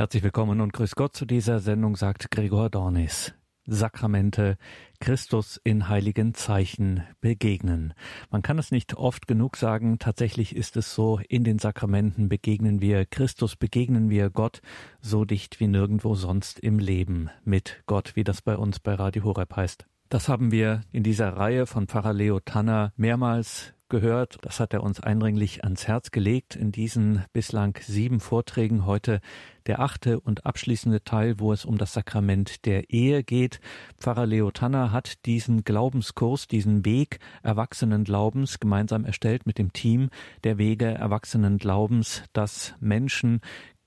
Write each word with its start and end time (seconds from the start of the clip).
Herzlich 0.00 0.22
willkommen 0.22 0.62
und 0.62 0.72
grüß 0.72 0.94
Gott 0.94 1.14
zu 1.14 1.26
dieser 1.26 1.60
Sendung, 1.60 1.94
sagt 1.94 2.30
Gregor 2.30 2.70
Dornis. 2.70 3.34
Sakramente, 3.66 4.56
Christus 4.98 5.60
in 5.62 5.90
heiligen 5.90 6.32
Zeichen 6.32 7.02
begegnen. 7.20 7.92
Man 8.30 8.40
kann 8.40 8.58
es 8.58 8.70
nicht 8.70 8.94
oft 8.94 9.26
genug 9.26 9.58
sagen, 9.58 9.98
tatsächlich 9.98 10.56
ist 10.56 10.78
es 10.78 10.94
so, 10.94 11.20
in 11.28 11.44
den 11.44 11.58
Sakramenten 11.58 12.30
begegnen 12.30 12.80
wir 12.80 13.04
Christus, 13.04 13.56
begegnen 13.56 14.08
wir 14.08 14.30
Gott 14.30 14.62
so 15.02 15.26
dicht 15.26 15.60
wie 15.60 15.66
nirgendwo 15.66 16.14
sonst 16.14 16.60
im 16.60 16.78
Leben 16.78 17.28
mit 17.44 17.82
Gott, 17.84 18.16
wie 18.16 18.24
das 18.24 18.40
bei 18.40 18.56
uns 18.56 18.80
bei 18.80 18.94
Radio 18.94 19.24
Horeb 19.24 19.54
heißt. 19.54 19.84
Das 20.08 20.30
haben 20.30 20.50
wir 20.50 20.80
in 20.92 21.02
dieser 21.02 21.36
Reihe 21.36 21.66
von 21.66 21.88
Pfarrer 21.88 22.14
Leo 22.14 22.40
Tanner 22.40 22.94
mehrmals 22.96 23.74
gehört. 23.90 24.38
Das 24.40 24.60
hat 24.60 24.72
er 24.72 24.82
uns 24.82 25.00
eindringlich 25.00 25.62
ans 25.64 25.86
Herz 25.86 26.10
gelegt 26.10 26.56
in 26.56 26.72
diesen 26.72 27.24
bislang 27.34 27.78
sieben 27.82 28.20
Vorträgen. 28.20 28.86
Heute 28.86 29.20
der 29.66 29.80
achte 29.80 30.18
und 30.18 30.46
abschließende 30.46 31.04
Teil, 31.04 31.38
wo 31.38 31.52
es 31.52 31.66
um 31.66 31.76
das 31.76 31.92
Sakrament 31.92 32.64
der 32.64 32.88
Ehe 32.88 33.22
geht. 33.22 33.60
Pfarrer 33.98 34.24
Leo 34.24 34.50
Tanner 34.50 34.92
hat 34.92 35.26
diesen 35.26 35.64
Glaubenskurs, 35.64 36.46
diesen 36.46 36.86
Weg 36.86 37.18
erwachsenen 37.42 38.04
Glaubens 38.04 38.58
gemeinsam 38.58 39.04
erstellt 39.04 39.44
mit 39.44 39.58
dem 39.58 39.74
Team 39.74 40.08
der 40.44 40.56
Wege 40.56 40.86
erwachsenen 40.86 41.58
Glaubens, 41.58 42.22
dass 42.32 42.74
Menschen 42.80 43.40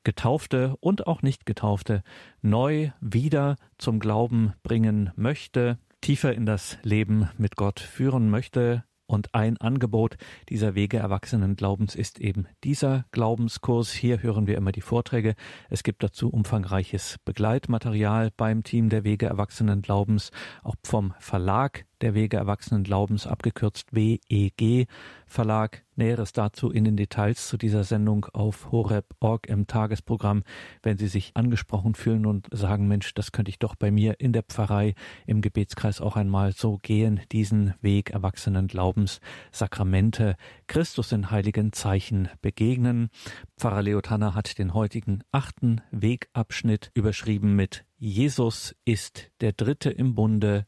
Getaufte 0.03 0.75
und 0.81 1.07
auch 1.07 1.21
nicht 1.21 1.45
Getaufte 1.45 2.03
neu 2.41 2.91
wieder 2.99 3.55
zum 3.77 3.99
Glauben 3.99 4.53
bringen 4.61 5.11
möchte, 5.15 5.79
tiefer 6.01 6.33
in 6.33 6.45
das 6.45 6.77
Leben 6.83 7.29
mit 7.37 7.55
Gott 7.55 7.79
führen 7.79 8.29
möchte, 8.29 8.83
und 9.05 9.33
ein 9.35 9.57
Angebot 9.57 10.17
dieser 10.49 10.75
Wege 10.75 10.97
Erwachsenen 10.97 11.55
Glaubens 11.55 11.95
ist 11.95 12.19
eben 12.19 12.47
dieser 12.63 13.05
Glaubenskurs. 13.11 13.91
Hier 13.91 14.23
hören 14.23 14.47
wir 14.47 14.57
immer 14.57 14.71
die 14.71 14.81
Vorträge. 14.81 15.35
Es 15.69 15.83
gibt 15.83 16.03
dazu 16.03 16.29
umfangreiches 16.29 17.17
Begleitmaterial 17.25 18.31
beim 18.35 18.63
Team 18.63 18.89
der 18.89 19.03
Wege 19.03 19.25
Erwachsenen 19.25 19.81
Glaubens, 19.81 20.31
auch 20.63 20.75
vom 20.83 21.13
Verlag 21.19 21.85
der 22.03 22.13
Wege 22.15 22.35
Erwachsenen 22.35 22.83
Glaubens, 22.83 23.25
abgekürzt 23.25 23.87
WEG 23.93 24.87
Verlag. 25.25 25.83
Näheres 25.95 26.33
dazu 26.33 26.69
in 26.69 26.83
den 26.83 26.97
Details 26.97 27.47
zu 27.47 27.55
dieser 27.55 27.85
Sendung 27.85 28.25
auf 28.33 28.71
horeb.org 28.71 29.47
im 29.47 29.67
Tagesprogramm. 29.67 30.43
Wenn 30.81 30.97
Sie 30.97 31.07
sich 31.07 31.31
angesprochen 31.35 31.95
fühlen 31.95 32.25
und 32.25 32.47
sagen, 32.51 32.87
Mensch, 32.87 33.13
das 33.13 33.31
könnte 33.31 33.49
ich 33.49 33.59
doch 33.59 33.75
bei 33.75 33.89
mir 33.89 34.19
in 34.19 34.33
der 34.33 34.43
Pfarrei 34.43 34.95
im 35.27 35.41
Gebetskreis 35.41 36.01
auch 36.01 36.17
einmal 36.17 36.51
so 36.51 36.77
gehen, 36.77 37.21
diesen 37.31 37.73
Weg 37.81 38.09
Erwachsenen 38.09 38.67
Glaubens, 38.67 39.21
Sakramente, 39.51 40.35
Christus 40.67 41.13
in 41.13 41.31
heiligen 41.31 41.71
Zeichen 41.71 42.27
begegnen. 42.41 43.09
Pfarrer 43.57 43.83
Leotana 43.83 44.35
hat 44.35 44.57
den 44.57 44.73
heutigen 44.73 45.23
achten 45.31 45.79
Wegabschnitt 45.91 46.91
überschrieben 46.95 47.55
mit 47.55 47.85
Jesus 47.97 48.75
ist 48.83 49.31
der 49.39 49.53
Dritte 49.53 49.89
im 49.89 50.15
Bunde, 50.15 50.65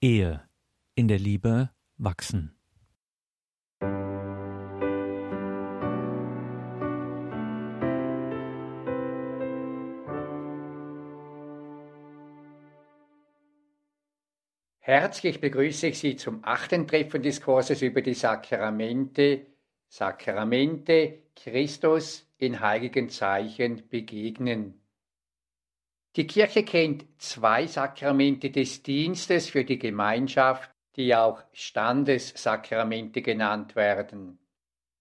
Ehe 0.00 0.47
in 0.98 1.06
der 1.06 1.20
Liebe 1.20 1.70
wachsen. 1.96 2.58
Herzlich 14.80 15.40
begrüße 15.40 15.86
ich 15.86 16.00
Sie 16.00 16.16
zum 16.16 16.40
achten 16.42 16.88
Treffen 16.88 17.22
des 17.22 17.40
Kurses 17.40 17.80
über 17.82 18.02
die 18.02 18.14
Sakramente, 18.14 19.46
Sakramente 19.86 21.22
Christus 21.36 22.28
in 22.38 22.58
heiligen 22.58 23.08
Zeichen 23.08 23.88
begegnen. 23.88 24.82
Die 26.16 26.26
Kirche 26.26 26.64
kennt 26.64 27.04
zwei 27.18 27.68
Sakramente 27.68 28.50
des 28.50 28.82
Dienstes 28.82 29.48
für 29.48 29.64
die 29.64 29.78
Gemeinschaft 29.78 30.72
die 30.98 31.14
auch 31.14 31.40
Standessakramente 31.52 33.22
genannt 33.22 33.76
werden. 33.76 34.38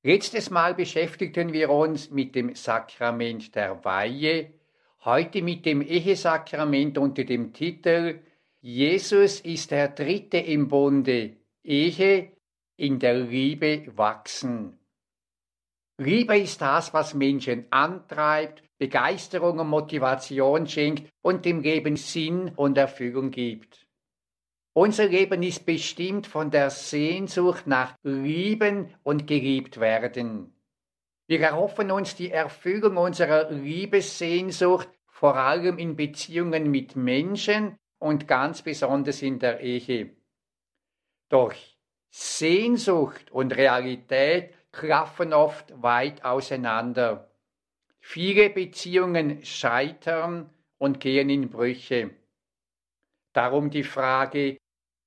Letztes 0.04 0.52
Mal 0.52 0.76
beschäftigten 0.76 1.52
wir 1.52 1.72
uns 1.72 2.12
mit 2.12 2.36
dem 2.36 2.54
Sakrament 2.54 3.56
der 3.56 3.84
Weihe, 3.84 4.54
heute 5.04 5.42
mit 5.42 5.66
dem 5.66 5.82
Ehesakrament 5.82 6.98
unter 7.00 7.24
dem 7.24 7.52
Titel 7.52 8.20
Jesus 8.62 9.40
ist 9.42 9.72
der 9.72 9.90
Dritte 9.90 10.38
im 10.38 10.68
Bunde, 10.68 11.38
Ehe 11.64 12.32
in 12.76 13.00
der 13.00 13.16
Liebe 13.16 13.86
wachsen. 13.96 14.78
Liebe 15.98 16.38
ist 16.38 16.62
das, 16.62 16.94
was 16.94 17.16
Menschen 17.16 17.66
antreibt, 17.72 18.64
Begeisterung 18.78 19.60
und 19.60 19.70
Motivation 19.70 20.68
schenkt 20.68 21.10
und 21.24 21.46
dem 21.46 21.62
Leben 21.62 21.96
Sinn 21.96 22.52
und 22.56 22.78
Erfüllung 22.78 23.32
gibt. 23.32 23.87
Unser 24.78 25.08
Leben 25.08 25.42
ist 25.42 25.66
bestimmt 25.66 26.28
von 26.28 26.52
der 26.52 26.70
Sehnsucht 26.70 27.66
nach 27.66 27.96
Lieben 28.04 28.94
und 29.02 29.26
geliebt 29.26 29.80
werden. 29.80 30.54
Wir 31.26 31.40
erhoffen 31.42 31.90
uns 31.90 32.14
die 32.14 32.30
Erfüllung 32.30 32.96
unserer 32.98 33.50
Liebessehnsucht 33.50 34.88
vor 35.08 35.36
allem 35.36 35.80
in 35.80 35.96
Beziehungen 35.96 36.70
mit 36.70 36.96
Menschen 36.96 37.76
und 37.98 38.28
ganz 38.28 38.62
besonders 38.62 39.24
in 39.24 39.40
der 39.40 39.62
Ehe. 39.62 40.16
Doch 41.30 41.56
Sehnsucht 42.12 43.32
und 43.32 43.58
Realität 43.58 44.54
klaffen 44.72 45.34
oft 45.34 45.74
weit 45.82 46.24
auseinander. 46.24 47.32
Viele 48.00 48.52
Beziehungen 48.52 49.44
scheitern 49.44 50.52
und 50.78 51.00
gehen 51.00 51.32
in 51.32 51.50
Brüche. 51.50 52.12
Darum 53.34 53.72
die 53.72 53.84
Frage, 53.84 54.58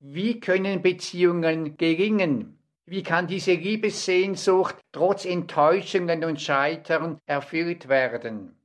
wie 0.00 0.40
können 0.40 0.80
Beziehungen 0.80 1.76
gelingen? 1.76 2.58
Wie 2.86 3.02
kann 3.02 3.26
diese 3.26 3.52
Liebessehnsucht 3.52 4.76
trotz 4.92 5.26
Enttäuschungen 5.26 6.24
und 6.24 6.40
Scheitern 6.40 7.20
erfüllt 7.26 7.88
werden? 7.88 8.56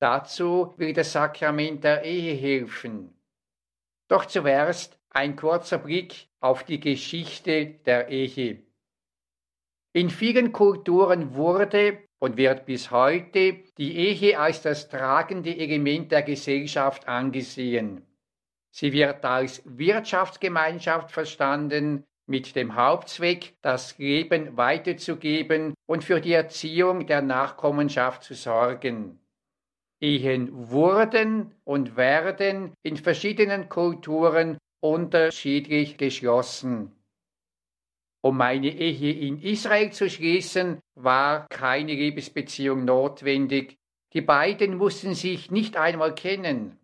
Dazu 0.00 0.74
will 0.76 0.92
das 0.92 1.12
Sakrament 1.12 1.82
der 1.82 2.04
Ehe 2.04 2.34
helfen. 2.34 3.18
Doch 4.06 4.26
zuerst 4.26 4.98
ein 5.10 5.34
kurzer 5.34 5.78
Blick 5.78 6.28
auf 6.40 6.62
die 6.62 6.78
Geschichte 6.78 7.66
der 7.84 8.08
Ehe. 8.08 8.62
In 9.92 10.08
vielen 10.08 10.52
Kulturen 10.52 11.34
wurde 11.34 11.98
und 12.20 12.36
wird 12.36 12.64
bis 12.64 12.92
heute 12.92 13.64
die 13.76 13.96
Ehe 13.96 14.38
als 14.38 14.62
das 14.62 14.88
tragende 14.88 15.56
Element 15.56 16.12
der 16.12 16.22
Gesellschaft 16.22 17.08
angesehen. 17.08 18.07
Sie 18.78 18.92
wird 18.92 19.24
als 19.24 19.60
Wirtschaftsgemeinschaft 19.64 21.10
verstanden, 21.10 22.04
mit 22.28 22.54
dem 22.54 22.76
Hauptzweck, 22.76 23.56
das 23.60 23.98
Leben 23.98 24.56
weiterzugeben 24.56 25.74
und 25.88 26.04
für 26.04 26.20
die 26.20 26.34
Erziehung 26.34 27.04
der 27.08 27.20
Nachkommenschaft 27.20 28.22
zu 28.22 28.34
sorgen. 28.34 29.18
Ehen 30.00 30.70
wurden 30.70 31.56
und 31.64 31.96
werden 31.96 32.72
in 32.84 32.96
verschiedenen 32.96 33.68
Kulturen 33.68 34.58
unterschiedlich 34.80 35.96
geschlossen. 35.96 36.92
Um 38.22 38.40
eine 38.40 38.68
Ehe 38.68 39.26
in 39.26 39.42
Israel 39.42 39.90
zu 39.90 40.08
schließen, 40.08 40.78
war 40.94 41.48
keine 41.48 41.94
Liebesbeziehung 41.94 42.84
notwendig. 42.84 43.76
Die 44.12 44.20
beiden 44.20 44.76
mussten 44.76 45.14
sich 45.14 45.50
nicht 45.50 45.76
einmal 45.76 46.14
kennen. 46.14 46.77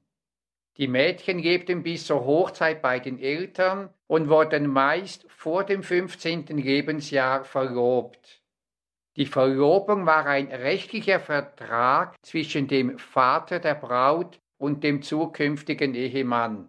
Die 0.76 0.88
Mädchen 0.88 1.38
lebten 1.38 1.84
bis 1.84 2.06
zur 2.06 2.24
Hochzeit 2.24 2.82
bei 2.82 2.98
den 2.98 3.20
Eltern 3.20 3.90
und 4.08 4.28
wurden 4.28 4.66
meist 4.66 5.24
vor 5.30 5.64
dem 5.64 5.82
15. 5.84 6.46
Lebensjahr 6.46 7.44
verlobt. 7.44 8.42
Die 9.16 9.26
Verlobung 9.26 10.06
war 10.06 10.26
ein 10.26 10.48
rechtlicher 10.48 11.20
Vertrag 11.20 12.16
zwischen 12.22 12.66
dem 12.66 12.98
Vater 12.98 13.60
der 13.60 13.76
Braut 13.76 14.41
und 14.59 14.82
dem 14.82 15.03
zukünftigen 15.03 15.94
Ehemann. 15.94 16.68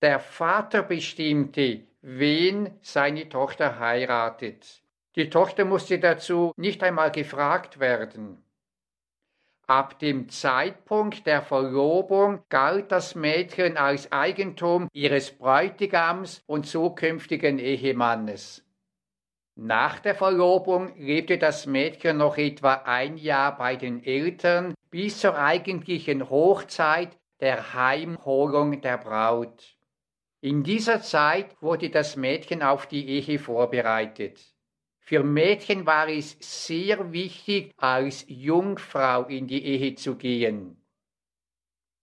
Der 0.00 0.20
Vater 0.20 0.82
bestimmte, 0.82 1.82
wen 2.00 2.70
seine 2.80 3.28
Tochter 3.28 3.78
heiratet. 3.78 4.82
Die 5.16 5.28
Tochter 5.28 5.64
musste 5.64 5.98
dazu 5.98 6.52
nicht 6.56 6.82
einmal 6.82 7.10
gefragt 7.10 7.78
werden. 7.78 8.43
Ab 9.66 9.98
dem 9.98 10.28
Zeitpunkt 10.28 11.26
der 11.26 11.40
Verlobung 11.40 12.42
galt 12.50 12.92
das 12.92 13.14
Mädchen 13.14 13.78
als 13.78 14.12
Eigentum 14.12 14.88
ihres 14.92 15.30
Bräutigams 15.30 16.42
und 16.46 16.66
zukünftigen 16.66 17.58
Ehemannes. 17.58 18.62
Nach 19.56 20.00
der 20.00 20.14
Verlobung 20.14 20.94
lebte 20.98 21.38
das 21.38 21.64
Mädchen 21.64 22.18
noch 22.18 22.36
etwa 22.36 22.74
ein 22.84 23.16
Jahr 23.16 23.56
bei 23.56 23.76
den 23.76 24.04
Eltern 24.04 24.74
bis 24.90 25.20
zur 25.20 25.38
eigentlichen 25.38 26.28
Hochzeit 26.28 27.16
der 27.40 27.72
Heimholung 27.72 28.82
der 28.82 28.98
Braut. 28.98 29.76
In 30.42 30.62
dieser 30.62 31.00
Zeit 31.00 31.56
wurde 31.62 31.88
das 31.88 32.16
Mädchen 32.16 32.62
auf 32.62 32.86
die 32.86 33.08
Ehe 33.08 33.38
vorbereitet. 33.38 34.53
Für 35.06 35.22
Mädchen 35.22 35.84
war 35.84 36.08
es 36.08 36.38
sehr 36.40 37.12
wichtig, 37.12 37.72
als 37.76 38.24
Jungfrau 38.26 39.24
in 39.24 39.46
die 39.46 39.62
Ehe 39.62 39.94
zu 39.96 40.16
gehen. 40.16 40.82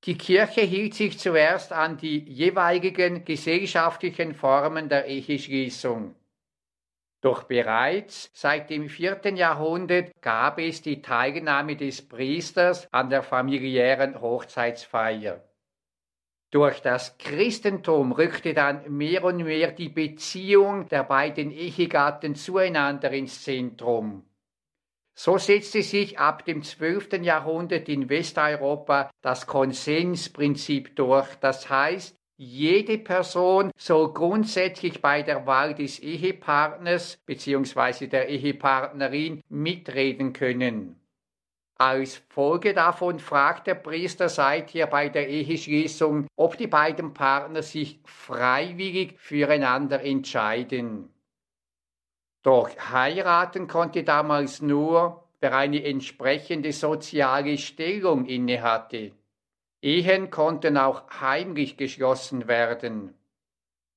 Die 0.03 0.17
Kirche 0.17 0.61
hielt 0.61 0.93
sich 0.93 1.17
zuerst 1.17 1.73
an 1.73 1.97
die 1.97 2.19
jeweiligen 2.19 3.25
gesellschaftlichen 3.25 4.35
Formen 4.35 4.87
der 4.87 5.05
Eheschließung. 5.05 6.13
Doch 7.21 7.43
bereits 7.43 8.29
seit 8.33 8.69
dem 8.69 8.87
vierten 8.87 9.35
Jahrhundert 9.35 10.11
gab 10.21 10.59
es 10.59 10.83
die 10.83 11.01
Teilnahme 11.01 11.75
des 11.75 12.07
Priesters 12.07 12.87
an 12.91 13.09
der 13.09 13.23
familiären 13.23 14.21
Hochzeitsfeier. 14.21 15.43
Durch 16.51 16.81
das 16.81 17.17
Christentum 17.17 18.11
rückte 18.11 18.53
dann 18.53 18.83
mehr 18.91 19.23
und 19.23 19.37
mehr 19.37 19.71
die 19.71 19.87
Beziehung 19.87 20.89
der 20.89 21.03
beiden 21.03 21.49
Ehegatten 21.49 22.35
zueinander 22.35 23.11
ins 23.11 23.41
Zentrum. 23.41 24.25
So 25.13 25.37
setzte 25.37 25.81
sich 25.81 26.19
ab 26.19 26.43
dem 26.43 26.61
12. 26.61 27.21
Jahrhundert 27.21 27.87
in 27.87 28.09
Westeuropa 28.09 29.11
das 29.21 29.47
Konsensprinzip 29.47 30.95
durch. 30.97 31.35
Das 31.35 31.69
heißt, 31.69 32.17
jede 32.37 32.97
Person 32.97 33.71
soll 33.77 34.13
grundsätzlich 34.13 34.99
bei 35.01 35.21
der 35.21 35.45
Wahl 35.45 35.73
des 35.73 35.99
Ehepartners 35.99 37.17
bzw. 37.25 38.07
der 38.07 38.27
Ehepartnerin 38.27 39.41
mitreden 39.47 40.33
können. 40.33 41.00
Als 41.81 42.21
Folge 42.29 42.75
davon 42.75 43.17
fragt 43.17 43.65
der 43.65 43.73
Priester 43.73 44.29
seither 44.29 44.85
bei 44.85 45.09
der 45.09 45.27
Eheschließung, 45.27 46.27
ob 46.35 46.55
die 46.55 46.67
beiden 46.67 47.11
Partner 47.11 47.63
sich 47.63 47.99
freiwillig 48.05 49.17
füreinander 49.17 50.03
entscheiden. 50.03 51.11
Doch 52.43 52.69
heiraten 52.77 53.67
konnte 53.67 54.03
damals 54.03 54.61
nur, 54.61 55.27
wer 55.39 55.55
eine 55.55 55.83
entsprechende 55.83 56.71
soziale 56.71 57.57
Stellung 57.57 58.27
innehatte. 58.27 59.13
Ehen 59.81 60.29
konnten 60.29 60.77
auch 60.77 61.09
heimlich 61.19 61.77
geschlossen 61.77 62.47
werden. 62.47 63.15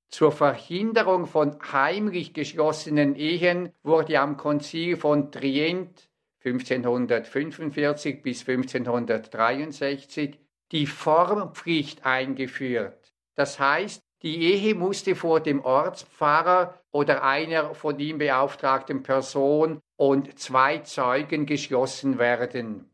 Zur 0.08 0.32
Verhinderung 0.32 1.26
von 1.26 1.58
heimlich 1.70 2.32
geschlossenen 2.32 3.14
Ehen 3.14 3.74
wurde 3.82 4.20
am 4.20 4.38
Konzil 4.38 4.96
von 4.96 5.30
Trient 5.30 6.08
1545 6.44 8.22
bis 8.22 8.46
1563 8.46 10.38
die 10.72 10.86
Formpflicht 10.86 12.04
eingeführt. 12.04 13.14
Das 13.34 13.58
heißt, 13.58 14.02
die 14.22 14.40
Ehe 14.40 14.74
musste 14.74 15.14
vor 15.16 15.40
dem 15.40 15.60
Ortspfarrer 15.64 16.80
oder 16.92 17.22
einer 17.24 17.74
von 17.74 17.98
ihm 17.98 18.18
beauftragten 18.18 19.02
Person 19.02 19.80
und 19.96 20.38
zwei 20.38 20.78
Zeugen 20.78 21.46
geschlossen 21.46 22.18
werden. 22.18 22.90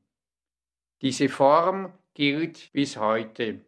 Diese 1.03 1.29
Form 1.29 1.93
gilt 2.15 2.73
bis 2.73 2.97
heute. 2.97 3.61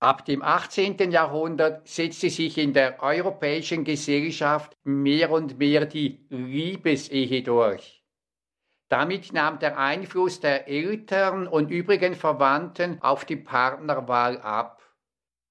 Ab 0.00 0.24
dem 0.24 0.42
18. 0.42 1.10
Jahrhundert 1.10 1.86
setzte 1.86 2.30
sich 2.30 2.56
in 2.56 2.72
der 2.72 3.02
europäischen 3.02 3.84
Gesellschaft 3.84 4.74
mehr 4.82 5.30
und 5.30 5.58
mehr 5.58 5.84
die 5.84 6.24
Liebesehe 6.30 7.42
durch. 7.42 7.99
Damit 8.90 9.32
nahm 9.32 9.60
der 9.60 9.78
Einfluss 9.78 10.40
der 10.40 10.66
Eltern 10.66 11.46
und 11.46 11.70
übrigen 11.70 12.16
Verwandten 12.16 13.00
auf 13.00 13.24
die 13.24 13.36
Partnerwahl 13.36 14.40
ab. 14.40 14.82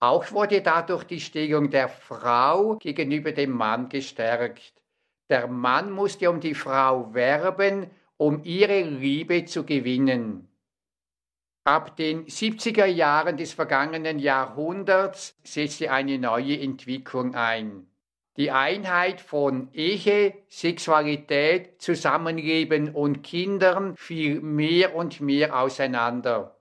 Auch 0.01 0.31
wurde 0.33 0.61
dadurch 0.61 1.05
die 1.05 1.21
Stellung 1.21 1.69
der 1.69 1.87
Frau 1.87 2.75
gegenüber 2.75 3.31
dem 3.31 3.51
Mann 3.51 3.87
gestärkt. 3.87 4.73
Der 5.29 5.47
Mann 5.47 5.89
musste 5.89 6.29
um 6.29 6.41
die 6.41 6.53
Frau 6.53 7.13
werben, 7.13 7.89
um 8.17 8.43
ihre 8.43 8.81
Liebe 8.81 9.45
zu 9.45 9.63
gewinnen. 9.63 10.49
Ab 11.63 11.95
den 11.95 12.25
70er 12.25 12.87
Jahren 12.87 13.37
des 13.37 13.53
vergangenen 13.53 14.19
Jahrhunderts 14.19 15.39
setzte 15.43 15.91
eine 15.91 16.19
neue 16.19 16.59
Entwicklung 16.59 17.35
ein. 17.35 17.88
Die 18.37 18.51
Einheit 18.51 19.21
von 19.21 19.69
Ehe, 19.73 20.33
Sexualität, 20.47 21.81
Zusammenleben 21.81 22.93
und 22.93 23.23
Kindern 23.23 23.95
fiel 23.95 24.39
mehr 24.41 24.95
und 24.95 25.19
mehr 25.19 25.59
auseinander. 25.59 26.55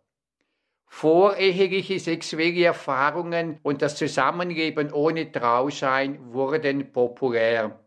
Voreheliche 0.87 2.01
sexuelle 2.01 2.65
Erfahrungen 2.65 3.61
und 3.63 3.83
das 3.83 3.97
Zusammenleben 3.97 4.93
ohne 4.93 5.31
Trauschein 5.31 6.33
wurden 6.33 6.91
populär. 6.93 7.79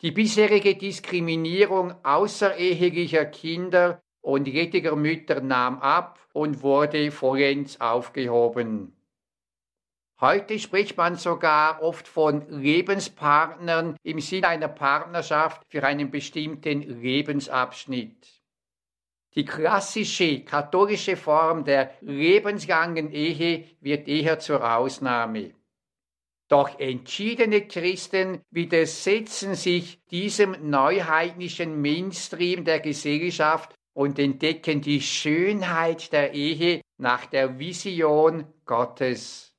Die 0.00 0.12
bisherige 0.12 0.76
Diskriminierung 0.76 1.94
außerehelicher 2.04 3.26
Kinder 3.26 4.00
und 4.20 4.48
jetziger 4.48 4.96
Mütter 4.96 5.40
nahm 5.40 5.80
ab 5.80 6.18
und 6.32 6.62
wurde 6.62 7.10
vollends 7.10 7.80
aufgehoben. 7.80 8.96
Heute 10.22 10.56
spricht 10.60 10.96
man 10.96 11.16
sogar 11.16 11.82
oft 11.82 12.06
von 12.06 12.48
Lebenspartnern 12.48 13.96
im 14.04 14.20
Sinne 14.20 14.46
einer 14.46 14.68
Partnerschaft 14.68 15.62
für 15.68 15.82
einen 15.82 16.12
bestimmten 16.12 16.82
Lebensabschnitt. 17.02 18.28
Die 19.34 19.44
klassische 19.44 20.44
katholische 20.44 21.16
Form 21.16 21.64
der 21.64 21.94
lebenslangen 22.02 23.10
Ehe 23.10 23.64
wird 23.80 24.06
eher 24.06 24.38
zur 24.38 24.62
Ausnahme. 24.76 25.54
Doch 26.46 26.78
entschiedene 26.78 27.66
Christen 27.66 28.42
widersetzen 28.50 29.56
sich 29.56 30.04
diesem 30.04 30.70
neuheidnischen 30.70 31.80
Mainstream 31.80 32.64
der 32.64 32.78
Gesellschaft 32.78 33.74
und 33.92 34.20
entdecken 34.20 34.82
die 34.82 35.00
Schönheit 35.00 36.12
der 36.12 36.32
Ehe 36.32 36.80
nach 36.96 37.26
der 37.26 37.58
Vision 37.58 38.46
Gottes. 38.64 39.51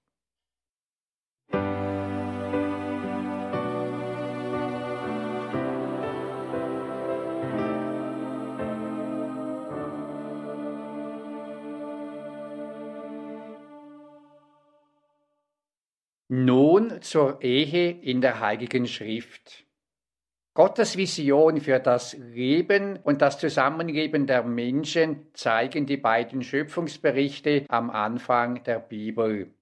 Nun 16.36 17.00
zur 17.04 17.44
Ehe 17.44 17.92
in 17.92 18.20
der 18.20 18.40
Heiligen 18.40 18.88
Schrift. 18.88 19.68
Gottes 20.56 20.98
Vision 20.98 21.62
für 21.62 21.80
das 21.80 22.14
Leben 22.14 22.98
und 23.04 23.22
das 23.22 23.38
Zusammenleben 23.38 24.26
der 24.26 24.42
Menschen 24.42 25.28
zeigen 25.36 25.86
die 25.86 25.98
beiden 25.98 26.42
Schöpfungsberichte 26.42 27.66
am 27.68 27.92
Anfang 27.92 28.64
der 28.64 28.80
Bibel. 28.80 29.54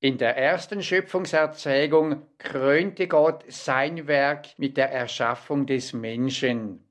In 0.00 0.16
der 0.16 0.38
ersten 0.38 0.82
Schöpfungserzählung 0.82 2.22
krönte 2.38 3.06
Gott 3.06 3.44
sein 3.48 4.06
Werk 4.06 4.58
mit 4.58 4.78
der 4.78 4.90
Erschaffung 4.90 5.66
des 5.66 5.92
Menschen. 5.92 6.88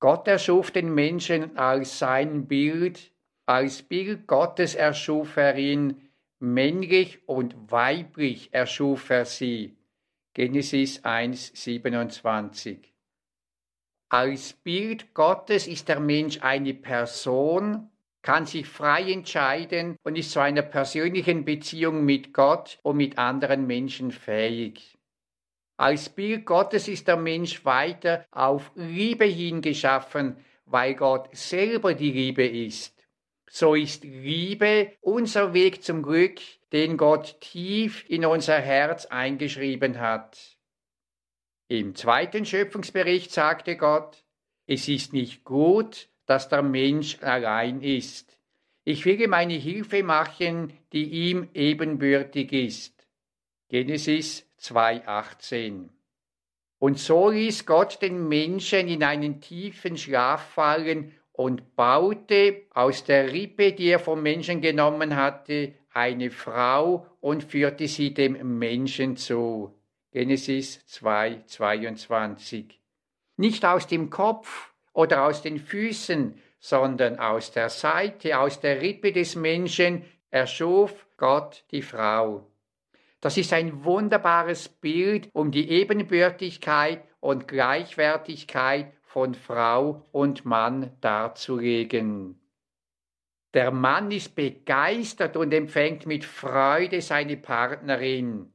Gott 0.00 0.26
erschuf 0.26 0.72
den 0.72 0.92
Menschen 0.92 1.56
als 1.56 2.00
sein 2.00 2.48
Bild, 2.48 3.12
als 3.46 3.84
Bild 3.84 4.26
Gottes 4.26 4.74
erschuf 4.74 5.36
er 5.36 5.56
ihn, 5.56 6.03
männlich 6.38 7.28
und 7.28 7.54
weiblich 7.70 8.52
erschuf 8.52 9.10
er 9.10 9.24
sie. 9.24 9.76
Genesis 10.34 11.04
1, 11.04 11.52
27. 11.54 12.92
Als 14.08 14.52
Bild 14.52 15.14
Gottes 15.14 15.66
ist 15.66 15.88
der 15.88 16.00
Mensch 16.00 16.40
eine 16.40 16.74
Person, 16.74 17.90
kann 18.22 18.46
sich 18.46 18.66
frei 18.66 19.12
entscheiden 19.12 19.96
und 20.02 20.16
ist 20.16 20.30
zu 20.30 20.40
einer 20.40 20.62
persönlichen 20.62 21.44
Beziehung 21.44 22.04
mit 22.04 22.32
Gott 22.32 22.78
und 22.82 22.96
mit 22.96 23.18
anderen 23.18 23.66
Menschen 23.66 24.10
fähig. 24.10 24.96
Als 25.76 26.08
Bild 26.08 26.46
Gottes 26.46 26.88
ist 26.88 27.08
der 27.08 27.16
Mensch 27.16 27.64
weiter 27.64 28.24
auf 28.30 28.70
Liebe 28.76 29.24
hingeschaffen, 29.24 30.36
weil 30.64 30.94
Gott 30.94 31.28
selber 31.36 31.94
die 31.94 32.12
Liebe 32.12 32.46
ist. 32.46 32.93
So 33.48 33.74
ist 33.74 34.04
Liebe 34.04 34.92
unser 35.00 35.54
Weg 35.54 35.82
zum 35.84 36.02
Glück, 36.02 36.40
den 36.72 36.96
Gott 36.96 37.40
tief 37.40 38.04
in 38.08 38.24
unser 38.24 38.58
Herz 38.60 39.06
eingeschrieben 39.06 40.00
hat. 40.00 40.38
Im 41.68 41.94
zweiten 41.94 42.44
Schöpfungsbericht 42.44 43.32
sagte 43.32 43.76
Gott, 43.76 44.24
es 44.66 44.88
ist 44.88 45.12
nicht 45.12 45.44
gut, 45.44 46.08
dass 46.26 46.48
der 46.48 46.62
Mensch 46.62 47.22
allein 47.22 47.80
ist. 47.80 48.38
Ich 48.84 49.04
will 49.06 49.20
ihm 49.20 49.34
eine 49.34 49.54
Hilfe 49.54 50.02
machen, 50.02 50.72
die 50.92 51.30
ihm 51.30 51.48
ebenbürtig 51.54 52.52
ist. 52.52 53.06
Genesis 53.68 54.46
2,18. 54.60 55.88
Und 56.78 56.98
so 56.98 57.30
ließ 57.30 57.64
Gott 57.64 58.02
den 58.02 58.28
Menschen 58.28 58.88
in 58.88 59.02
einen 59.02 59.40
tiefen 59.40 59.96
Schlaf 59.96 60.50
fallen 60.50 61.12
und 61.34 61.74
baute 61.74 62.62
aus 62.72 63.04
der 63.04 63.32
Rippe, 63.32 63.72
die 63.72 63.88
er 63.88 63.98
vom 63.98 64.22
Menschen 64.22 64.60
genommen 64.60 65.16
hatte, 65.16 65.74
eine 65.92 66.30
Frau 66.30 67.06
und 67.20 67.44
führte 67.44 67.88
sie 67.88 68.14
dem 68.14 68.58
Menschen 68.58 69.16
zu. 69.16 69.74
Genesis 70.12 70.86
2, 70.86 71.42
22. 71.46 72.80
Nicht 73.36 73.64
aus 73.64 73.88
dem 73.88 74.10
Kopf 74.10 74.72
oder 74.92 75.24
aus 75.26 75.42
den 75.42 75.58
Füßen, 75.58 76.40
sondern 76.60 77.18
aus 77.18 77.50
der 77.50 77.68
Seite, 77.68 78.38
aus 78.38 78.60
der 78.60 78.80
Rippe 78.80 79.12
des 79.12 79.34
Menschen 79.34 80.04
erschuf 80.30 81.06
Gott 81.16 81.64
die 81.72 81.82
Frau. 81.82 82.46
Das 83.20 83.36
ist 83.36 83.52
ein 83.52 83.84
wunderbares 83.84 84.68
Bild, 84.68 85.30
um 85.32 85.50
die 85.50 85.68
Ebenbürtigkeit 85.68 87.02
und 87.20 87.48
Gleichwertigkeit 87.48 88.92
von 89.14 89.34
Frau 89.34 90.04
und 90.10 90.44
Mann 90.44 90.90
darzulegen. 91.00 92.40
Der 93.54 93.70
Mann 93.70 94.10
ist 94.10 94.34
begeistert 94.34 95.36
und 95.36 95.54
empfängt 95.54 96.04
mit 96.04 96.24
Freude 96.24 97.00
seine 97.00 97.36
Partnerin. 97.36 98.52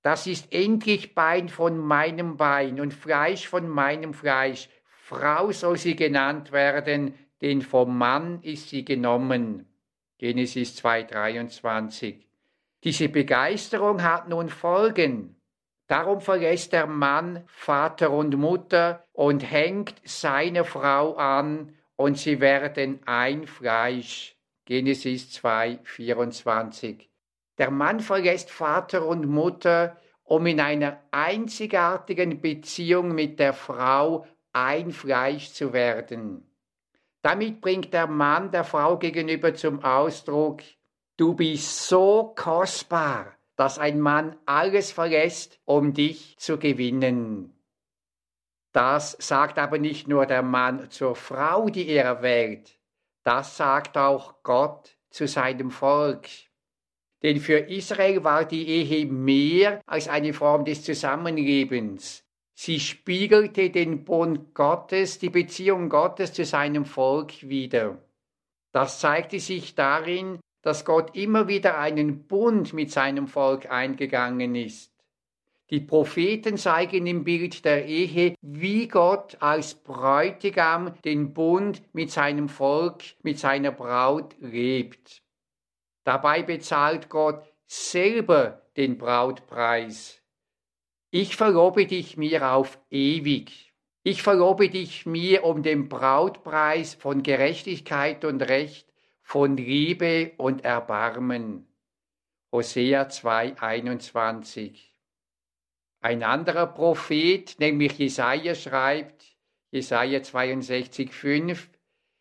Das 0.00 0.26
ist 0.26 0.54
endlich 0.54 1.14
Bein 1.14 1.50
von 1.50 1.76
meinem 1.76 2.38
Bein 2.38 2.80
und 2.80 2.94
Fleisch 2.94 3.46
von 3.46 3.68
meinem 3.68 4.14
Fleisch. 4.14 4.70
Frau 4.86 5.52
soll 5.52 5.76
sie 5.76 5.96
genannt 5.96 6.50
werden, 6.50 7.12
denn 7.42 7.60
vom 7.60 7.98
Mann 7.98 8.40
ist 8.40 8.70
sie 8.70 8.86
genommen. 8.86 9.68
Genesis 10.16 10.82
2,23. 10.82 12.22
Diese 12.82 13.10
Begeisterung 13.10 14.02
hat 14.02 14.30
nun 14.30 14.48
Folgen. 14.48 15.36
Darum 15.86 16.20
verlässt 16.20 16.72
der 16.72 16.86
Mann 16.86 17.44
Vater 17.46 18.10
und 18.10 18.36
Mutter 18.36 19.04
und 19.12 19.40
hängt 19.40 19.94
seine 20.04 20.64
Frau 20.64 21.14
an 21.16 21.76
und 21.96 22.18
sie 22.18 22.40
werden 22.40 23.00
ein 23.06 23.46
Fleisch. 23.46 24.36
Genesis 24.64 25.30
2, 25.32 25.80
24. 25.82 27.10
Der 27.58 27.70
Mann 27.70 28.00
verlässt 28.00 28.50
Vater 28.50 29.06
und 29.06 29.26
Mutter, 29.26 29.98
um 30.24 30.46
in 30.46 30.58
einer 30.58 31.02
einzigartigen 31.10 32.40
Beziehung 32.40 33.14
mit 33.14 33.38
der 33.38 33.52
Frau 33.52 34.26
ein 34.54 34.90
Fleisch 34.90 35.52
zu 35.52 35.74
werden. 35.74 36.50
Damit 37.20 37.60
bringt 37.60 37.92
der 37.92 38.06
Mann 38.06 38.50
der 38.50 38.64
Frau 38.64 38.98
gegenüber 38.98 39.54
zum 39.54 39.84
Ausdruck, 39.84 40.62
du 41.16 41.34
bist 41.34 41.86
so 41.88 42.32
kostbar, 42.34 43.36
dass 43.56 43.78
ein 43.78 44.00
Mann 44.00 44.36
alles 44.46 44.90
verlässt, 44.92 45.60
um 45.64 45.94
dich 45.94 46.36
zu 46.38 46.58
gewinnen. 46.58 47.54
Das 48.72 49.16
sagt 49.20 49.58
aber 49.58 49.78
nicht 49.78 50.08
nur 50.08 50.26
der 50.26 50.42
Mann 50.42 50.90
zur 50.90 51.14
Frau, 51.14 51.68
die 51.68 51.86
er 51.88 52.22
wählt, 52.22 52.78
das 53.22 53.56
sagt 53.56 53.96
auch 53.96 54.42
Gott 54.42 54.96
zu 55.10 55.26
seinem 55.26 55.70
Volk. 55.70 56.28
Denn 57.22 57.40
für 57.40 57.58
Israel 57.58 58.22
war 58.24 58.44
die 58.44 58.68
Ehe 58.68 59.06
mehr 59.06 59.80
als 59.86 60.08
eine 60.08 60.34
Form 60.34 60.64
des 60.64 60.84
Zusammenlebens. 60.84 62.24
Sie 62.54 62.78
spiegelte 62.78 63.70
den 63.70 64.04
Bund 64.04 64.54
Gottes, 64.54 65.18
die 65.18 65.30
Beziehung 65.30 65.88
Gottes 65.88 66.32
zu 66.32 66.44
seinem 66.44 66.84
Volk 66.84 67.48
wider. 67.48 67.98
Das 68.72 69.00
zeigte 69.00 69.40
sich 69.40 69.74
darin, 69.74 70.38
dass 70.64 70.86
Gott 70.86 71.14
immer 71.14 71.46
wieder 71.46 71.78
einen 71.78 72.26
Bund 72.26 72.72
mit 72.72 72.90
seinem 72.90 73.28
Volk 73.28 73.70
eingegangen 73.70 74.54
ist. 74.54 74.90
Die 75.68 75.80
Propheten 75.80 76.56
zeigen 76.56 77.06
im 77.06 77.22
Bild 77.22 77.66
der 77.66 77.84
Ehe, 77.84 78.34
wie 78.40 78.88
Gott 78.88 79.36
als 79.40 79.74
Bräutigam 79.74 80.94
den 81.04 81.34
Bund 81.34 81.82
mit 81.92 82.10
seinem 82.10 82.48
Volk, 82.48 83.02
mit 83.22 83.38
seiner 83.38 83.72
Braut 83.72 84.36
lebt. 84.40 85.22
Dabei 86.04 86.42
bezahlt 86.42 87.10
Gott 87.10 87.44
selber 87.66 88.62
den 88.76 88.96
Brautpreis. 88.96 90.22
Ich 91.10 91.36
verlobe 91.36 91.86
dich 91.86 92.16
mir 92.16 92.52
auf 92.52 92.78
ewig. 92.90 93.74
Ich 94.02 94.22
verlobe 94.22 94.70
dich 94.70 95.04
mir 95.04 95.44
um 95.44 95.62
den 95.62 95.88
Brautpreis 95.88 96.94
von 96.94 97.22
Gerechtigkeit 97.22 98.24
und 98.24 98.40
Recht, 98.42 98.93
von 99.24 99.56
Liebe 99.56 100.32
und 100.36 100.64
Erbarmen. 100.64 101.66
Hosea 102.52 103.08
2, 103.08 103.56
21. 103.60 104.94
Ein 106.00 106.22
anderer 106.22 106.66
Prophet, 106.68 107.56
nämlich 107.58 107.98
Jesaja, 107.98 108.54
schreibt, 108.54 109.24
Jesaja 109.70 110.22
62, 110.22 111.12
5, 111.12 111.68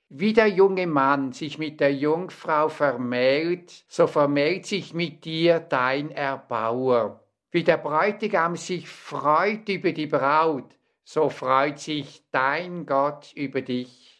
wie 0.10 0.34
der 0.34 0.48
junge 0.48 0.88
Mann 0.88 1.34
sich 1.34 1.60
mit 1.60 1.82
der 1.82 1.94
Jungfrau 1.94 2.70
vermählt, 2.70 3.84
so 3.88 4.08
vermählt 4.08 4.66
sich 4.66 4.94
mit 4.94 5.26
dir 5.26 5.60
dein 5.60 6.10
Erbauer. 6.10 7.22
Wie 7.52 7.64
der 7.64 7.78
Bräutigam 7.78 8.56
sich 8.56 8.88
freut 8.88 9.70
über 9.70 9.92
die 9.92 10.08
Braut, 10.08 10.76
so 11.04 11.30
freut 11.30 11.80
sich 11.80 12.24
dein 12.32 12.86
Gott 12.86 13.34
über 13.36 13.62
dich. 13.62 14.13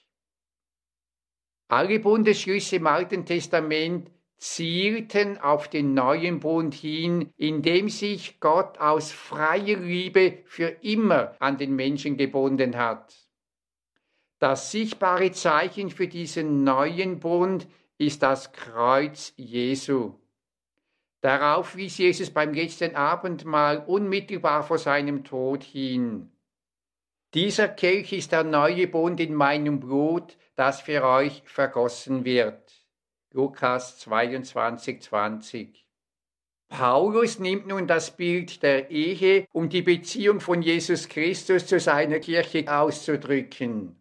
Alle 1.74 2.00
Bundesschlüsse 2.00 2.76
im 2.76 2.86
Alten 2.86 3.26
Testament 3.26 4.12
zielten 4.38 5.40
auf 5.40 5.68
den 5.68 5.96
neuen 5.96 6.40
Bund 6.40 6.76
hin, 6.76 7.34
indem 7.36 7.90
sich 7.90 8.40
Gott 8.40 8.78
aus 8.78 9.12
freier 9.12 9.80
Liebe 9.80 10.44
für 10.46 10.68
immer 10.68 11.36
an 11.40 11.58
den 11.58 11.76
Menschen 11.76 12.16
gebunden 12.16 12.78
hat. 12.78 13.16
Das 14.38 14.70
sichtbare 14.70 15.32
Zeichen 15.32 15.90
für 15.90 16.08
diesen 16.08 16.64
neuen 16.64 17.20
Bund 17.20 17.68
ist 17.98 18.22
das 18.22 18.54
Kreuz 18.54 19.34
Jesu. 19.36 20.14
Darauf 21.22 21.76
wies 21.76 21.98
Jesus 21.98 22.30
beim 22.30 22.54
letzten 22.54 22.96
Abendmahl 22.96 23.84
unmittelbar 23.88 24.62
vor 24.62 24.78
seinem 24.78 25.24
Tod 25.24 25.64
hin. 25.64 26.30
Dieser 27.34 27.68
Kelch 27.68 28.14
ist 28.14 28.32
der 28.32 28.44
neue 28.44 28.86
Bund 28.88 29.20
in 29.20 29.34
meinem 29.34 29.80
Blut, 29.80 30.38
das 30.56 30.82
für 30.82 31.04
euch 31.04 31.42
vergossen 31.46 32.26
wird. 32.26 32.74
Lukas 33.32 34.00
22, 34.00 35.02
20. 35.02 35.88
Paulus 36.70 37.40
nimmt 37.40 37.68
nun 37.68 37.88
das 37.88 38.16
Bild 38.16 38.64
der 38.64 38.90
Ehe, 38.90 39.48
um 39.52 39.70
die 39.70 39.82
Beziehung 39.82 40.40
von 40.40 40.62
Jesus 40.62 41.08
Christus 41.08 41.68
zu 41.68 41.80
seiner 41.80 42.20
Kirche 42.20 42.66
auszudrücken. 42.72 43.96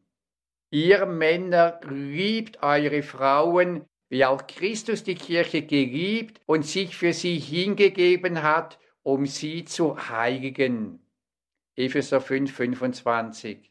Ihr 0.70 1.04
Männer 1.04 1.80
liebt 1.84 2.62
eure 2.62 3.02
Frauen, 3.02 3.84
wie 4.08 4.24
auch 4.24 4.46
Christus 4.46 5.04
die 5.04 5.14
Kirche 5.14 5.62
geliebt 5.62 6.40
und 6.46 6.64
sich 6.64 6.96
für 6.96 7.12
sie 7.12 7.38
hingegeben 7.38 8.42
hat, 8.42 8.78
um 9.02 9.26
sie 9.26 9.64
zu 9.64 10.08
heiligen. 10.08 11.00
Epheser 11.76 12.20
5, 12.20 12.54
25. 12.54 13.70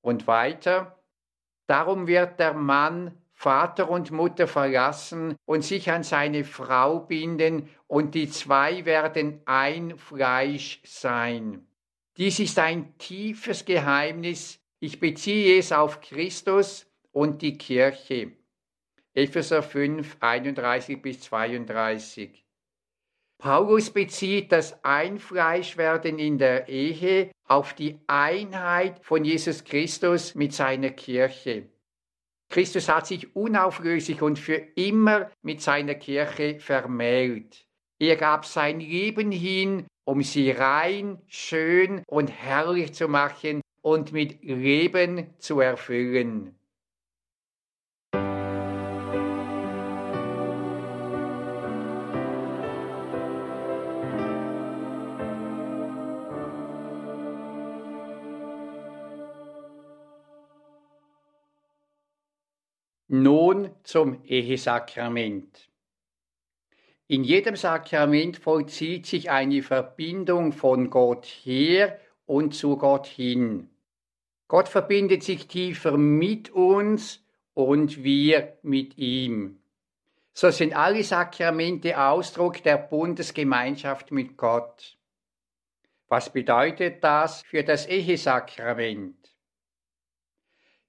Und 0.00 0.26
weiter, 0.26 0.95
darum 1.66 2.06
wird 2.06 2.38
der 2.38 2.54
Mann 2.54 3.12
Vater 3.38 3.90
und 3.90 4.10
Mutter 4.12 4.48
verlassen 4.48 5.36
und 5.44 5.62
sich 5.62 5.90
an 5.90 6.02
seine 6.02 6.42
Frau 6.42 7.00
binden, 7.00 7.68
und 7.86 8.14
die 8.14 8.30
zwei 8.30 8.84
werden 8.86 9.42
ein 9.44 9.98
Fleisch 9.98 10.80
sein. 10.84 11.66
Dies 12.16 12.40
ist 12.40 12.58
ein 12.58 12.96
tiefes 12.96 13.64
Geheimnis. 13.64 14.58
Ich 14.80 14.98
beziehe 14.98 15.58
es 15.58 15.70
auf 15.70 16.00
Christus 16.00 16.86
und 17.12 17.42
die 17.42 17.58
Kirche. 17.58 18.32
Epheser 19.12 19.62
5, 19.62 20.16
31 20.18 21.00
bis 21.00 21.20
32. 21.20 22.44
Paulus 23.38 23.90
bezieht 23.90 24.50
das 24.50 24.82
Einfleischwerden 24.82 26.18
in 26.18 26.38
der 26.38 26.68
Ehe 26.68 27.30
auf 27.48 27.74
die 27.74 27.98
Einheit 28.06 29.04
von 29.04 29.24
Jesus 29.24 29.64
Christus 29.64 30.34
mit 30.34 30.52
seiner 30.52 30.90
Kirche. 30.90 31.68
Christus 32.48 32.88
hat 32.88 33.06
sich 33.06 33.34
unauflöslich 33.34 34.22
und 34.22 34.38
für 34.38 34.56
immer 34.76 35.30
mit 35.42 35.60
seiner 35.60 35.94
Kirche 35.94 36.60
vermählt. 36.60 37.66
Er 37.98 38.16
gab 38.16 38.44
sein 38.44 38.80
Leben 38.80 39.32
hin, 39.32 39.86
um 40.04 40.22
sie 40.22 40.50
rein, 40.50 41.20
schön 41.26 42.02
und 42.06 42.28
herrlich 42.28 42.94
zu 42.94 43.08
machen 43.08 43.62
und 43.82 44.12
mit 44.12 44.42
Leben 44.42 45.34
zu 45.38 45.60
erfüllen. 45.60 46.54
Zum 63.86 64.22
Ehesakrament. 64.24 65.68
In 67.08 67.22
jedem 67.22 67.54
Sakrament 67.54 68.36
vollzieht 68.36 69.06
sich 69.06 69.30
eine 69.30 69.62
Verbindung 69.62 70.52
von 70.52 70.90
Gott 70.90 71.24
her 71.24 72.00
und 72.26 72.54
zu 72.54 72.76
Gott 72.76 73.06
hin. 73.06 73.70
Gott 74.48 74.68
verbindet 74.68 75.22
sich 75.22 75.46
tiefer 75.46 75.96
mit 75.96 76.50
uns 76.50 77.24
und 77.54 78.02
wir 78.02 78.58
mit 78.62 78.98
ihm. 78.98 79.60
So 80.32 80.50
sind 80.50 80.74
alle 80.76 81.02
Sakramente 81.02 81.98
Ausdruck 81.98 82.62
der 82.62 82.76
Bundesgemeinschaft 82.76 84.10
mit 84.10 84.36
Gott. 84.36 84.96
Was 86.08 86.32
bedeutet 86.32 87.02
das 87.02 87.42
für 87.42 87.64
das 87.64 87.86
Ehesakrament? 87.86 89.25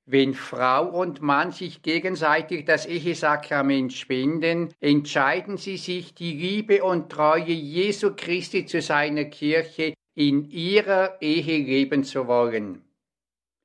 Wenn 0.09 0.33
Frau 0.33 0.87
und 0.87 1.21
Mann 1.21 1.51
sich 1.51 1.81
gegenseitig 1.81 2.63
das 2.63 2.85
Ehesakrament 2.85 3.91
spenden, 3.91 4.73
entscheiden 4.79 5.57
sie 5.57 5.75
sich, 5.75 6.13
die 6.13 6.31
Liebe 6.31 6.81
und 6.81 7.11
Treue 7.11 7.51
Jesu 7.51 8.15
Christi 8.15 8.65
zu 8.65 8.81
seiner 8.81 9.25
Kirche 9.25 9.93
in 10.15 10.49
ihrer 10.49 11.21
Ehe 11.21 11.57
leben 11.61 12.05
zu 12.05 12.25
wollen. 12.25 12.85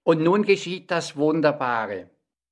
Und 0.05 0.21
nun 0.21 0.43
geschieht 0.43 0.91
das 0.91 1.17
Wunderbare. 1.17 2.11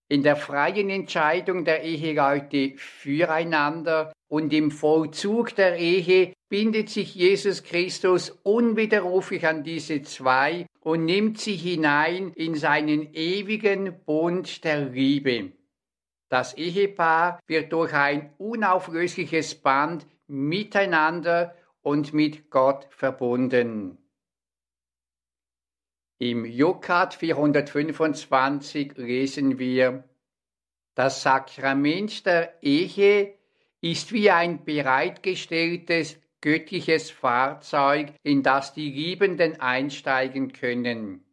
In 0.08 0.22
der 0.22 0.36
freien 0.36 0.88
Entscheidung 0.88 1.64
der 1.64 1.82
Eheleute 1.82 2.74
füreinander 2.76 4.12
und 4.28 4.52
im 4.52 4.70
Vollzug 4.70 5.56
der 5.56 5.76
Ehe 5.76 6.32
bindet 6.50 6.90
sich 6.90 7.14
Jesus 7.14 7.62
Christus 7.62 8.30
unwiderruflich 8.42 9.46
an 9.46 9.62
diese 9.62 10.02
zwei 10.02 10.66
und 10.80 11.04
nimmt 11.04 11.38
sie 11.38 11.54
hinein 11.54 12.32
in 12.34 12.56
seinen 12.56 13.14
ewigen 13.14 14.04
Bund 14.04 14.64
der 14.64 14.84
Liebe. 14.86 15.52
Das 16.28 16.54
Ehepaar 16.54 17.40
wird 17.46 17.72
durch 17.72 17.94
ein 17.94 18.34
unauflösliches 18.38 19.54
Band 19.54 20.06
miteinander 20.26 21.54
und 21.82 22.12
mit 22.12 22.50
Gott 22.50 22.86
verbunden. 22.90 23.98
Im 26.18 26.44
Jukat 26.44 27.14
425 27.14 28.96
lesen 28.96 29.58
wir, 29.58 30.04
das 30.96 31.22
Sakrament 31.22 32.26
der 32.26 32.62
Ehe 32.62 33.38
ist 33.80 34.12
wie 34.12 34.30
ein 34.30 34.64
bereitgestelltes 34.64 36.20
göttliches 36.40 37.10
Fahrzeug, 37.10 38.12
in 38.22 38.42
das 38.42 38.72
die 38.72 38.90
Liebenden 38.90 39.60
einsteigen 39.60 40.52
können. 40.52 41.24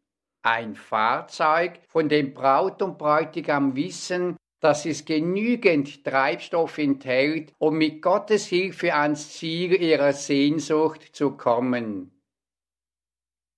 Ein 0.44 0.76
Fahrzeug, 0.76 1.80
von 1.88 2.10
dem 2.10 2.34
Braut 2.34 2.82
und 2.82 2.98
Bräutigam 2.98 3.76
wissen, 3.76 4.38
dass 4.60 4.86
es 4.86 5.06
genügend 5.06 6.04
Treibstoff 6.04 6.78
enthält, 6.78 7.54
um 7.60 7.78
mit 7.78 8.02
Gottes 8.02 8.48
Hilfe 8.48 8.94
ans 8.96 9.32
Ziel 9.34 9.74
ihrer 9.74 10.14
Sehnsucht 10.14 11.16
zu 11.16 11.32
kommen. 11.32 12.12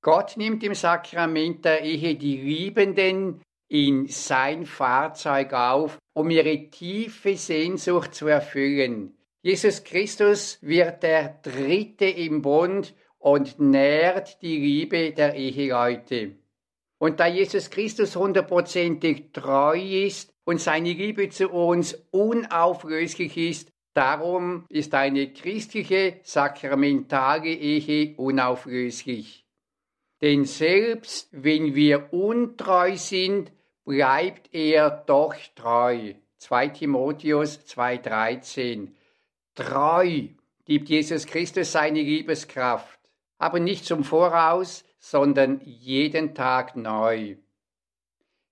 Gott 0.02 0.38
nimmt 0.38 0.64
im 0.64 0.76
Sakrament 0.76 1.66
der 1.66 1.82
Ehe 1.84 2.16
die 2.16 2.38
Liebenden 2.38 3.42
in 3.70 4.08
sein 4.08 4.66
Fahrzeug 4.66 5.54
auf, 5.54 5.98
um 6.14 6.30
ihre 6.30 6.70
tiefe 6.70 7.36
Sehnsucht 7.36 8.16
zu 8.16 8.28
erfüllen. 8.28 9.19
Jesus 9.42 9.86
Christus 9.86 10.58
wird 10.62 11.02
der 11.02 11.40
Dritte 11.42 12.06
im 12.06 12.42
Bund 12.42 12.94
und 13.20 13.58
nährt 13.58 14.42
die 14.42 14.58
Liebe 14.58 15.12
der 15.14 15.36
Eheleute. 15.36 16.36
Und 16.98 17.22
da 17.22 17.28
Jesus 17.28 17.70
Christus 17.70 18.18
hundertprozentig 18.18 19.32
treu 19.32 19.80
ist 19.80 20.34
und 20.44 20.60
seine 20.60 20.92
Liebe 20.92 21.30
zu 21.30 21.50
uns 21.50 21.94
unauflöslich 22.12 23.38
ist, 23.38 23.72
darum 23.94 24.66
ist 24.68 24.94
eine 24.94 25.32
christliche 25.32 26.20
sakramentale 26.24 27.48
Ehe 27.48 28.16
unauflöslich. 28.18 29.46
Denn 30.22 30.44
selbst 30.44 31.30
wenn 31.32 31.76
wir 31.76 32.12
untreu 32.12 32.98
sind, 32.98 33.54
bleibt 33.86 34.54
er 34.54 34.90
doch 34.90 35.36
treu. 35.56 36.14
2 36.40 36.68
Timotheus 36.70 37.60
2,13. 37.60 38.90
Treu 39.60 40.30
gibt 40.64 40.88
Jesus 40.88 41.26
Christus 41.26 41.74
seine 41.74 42.02
Liebeskraft, 42.02 42.98
aber 43.38 43.60
nicht 43.60 43.84
zum 43.84 44.06
Voraus, 44.06 44.86
sondern 45.00 45.60
jeden 45.66 46.34
Tag 46.34 46.78
neu. 46.78 47.36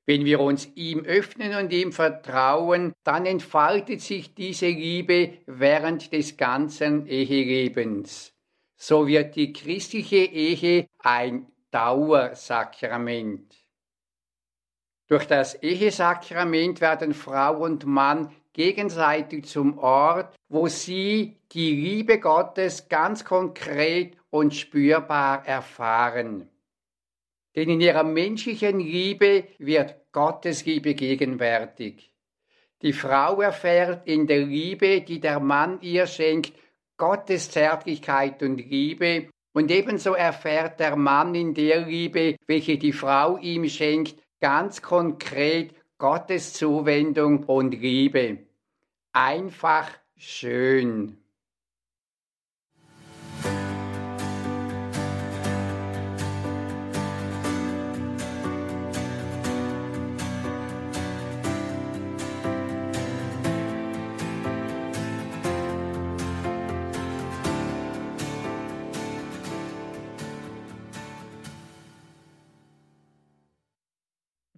Wenn 0.06 0.26
wir 0.26 0.42
uns 0.42 0.70
ihm 0.76 1.06
öffnen 1.06 1.56
und 1.56 1.72
ihm 1.72 1.94
vertrauen, 1.94 2.94
dann 3.06 3.26
entfaltet 3.26 4.02
sich 4.02 4.34
diese 4.34 4.68
Liebe 4.68 5.38
während 5.46 6.12
des 6.12 6.36
ganzen 6.36 7.08
Ehelebens. 7.08 8.34
So 8.76 9.08
wird 9.08 9.38
die 9.38 9.54
christliche 9.54 10.18
Ehe 10.18 10.88
ein 11.00 11.48
Dauersakrament. 11.72 13.56
Durch 15.08 15.26
das 15.26 15.56
Ehesakrament 15.56 16.82
werden 16.82 17.14
Frau 17.14 17.64
und 17.64 17.86
Mann 17.86 18.30
gegenseitig 18.58 19.46
zum 19.46 19.78
Ort, 19.78 20.36
wo 20.50 20.68
sie 20.68 21.38
die 21.52 21.76
Liebe 21.76 22.20
Gottes 22.20 22.90
ganz 22.90 23.24
konkret 23.24 24.18
und 24.32 24.56
spürbar 24.56 25.46
erfahren. 25.46 26.50
Denn 27.56 27.70
in 27.70 27.82
ihrer 27.82 28.04
menschlichen 28.04 28.80
Liebe 28.80 29.46
wird 29.60 29.96
Gottes 30.12 30.66
Liebe 30.66 30.96
gegenwärtig. 30.96 32.12
Die 32.82 32.94
Frau 32.94 33.42
erfährt 33.42 34.08
in 34.08 34.26
der 34.28 34.46
Liebe, 34.46 35.02
die 35.02 35.20
der 35.20 35.40
Mann 35.40 35.80
ihr 35.82 36.08
schenkt, 36.08 36.54
Gottes 36.98 37.52
Zärtlichkeit 37.52 38.42
und 38.42 38.58
Liebe 38.58 39.30
und 39.54 39.72
ebenso 39.72 40.14
erfährt 40.14 40.80
der 40.80 40.96
Mann 40.96 41.36
in 41.36 41.54
der 41.54 41.82
Liebe, 41.86 42.36
welche 42.48 42.78
die 42.78 42.92
Frau 42.92 43.38
ihm 43.38 43.68
schenkt, 43.70 44.16
ganz 44.40 44.82
konkret 44.82 45.76
Gottes 46.00 46.54
Zuwendung 46.54 47.44
und 47.44 47.72
Liebe. 47.72 48.47
Einfach 49.20 49.90
schön. 50.16 51.18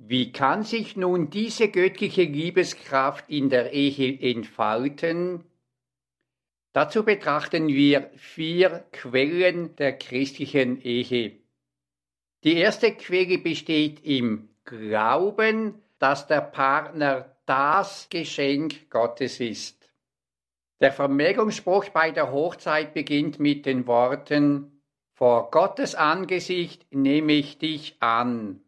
Wie 0.09 0.31
kann 0.31 0.63
sich 0.63 0.97
nun 0.97 1.29
diese 1.29 1.67
göttliche 1.67 2.23
Liebeskraft 2.23 3.29
in 3.29 3.51
der 3.51 3.73
Ehe 3.73 4.19
entfalten? 4.19 5.43
Dazu 6.73 7.03
betrachten 7.03 7.67
wir 7.67 8.09
vier 8.15 8.87
Quellen 8.91 9.75
der 9.75 9.95
christlichen 9.99 10.81
Ehe. 10.81 11.33
Die 12.43 12.55
erste 12.55 12.95
Quelle 12.95 13.37
besteht 13.37 14.03
im 14.03 14.49
Glauben, 14.65 15.75
dass 15.99 16.25
der 16.25 16.41
Partner 16.41 17.37
das 17.45 18.07
Geschenk 18.09 18.89
Gottes 18.89 19.39
ist. 19.39 19.93
Der 20.79 20.91
Vermählungsspruch 20.91 21.89
bei 21.89 22.09
der 22.09 22.31
Hochzeit 22.31 22.95
beginnt 22.95 23.39
mit 23.39 23.67
den 23.67 23.85
Worten 23.85 24.81
Vor 25.13 25.51
Gottes 25.51 25.93
Angesicht 25.93 26.87
nehme 26.91 27.33
ich 27.33 27.59
dich 27.59 27.97
an. 27.99 28.63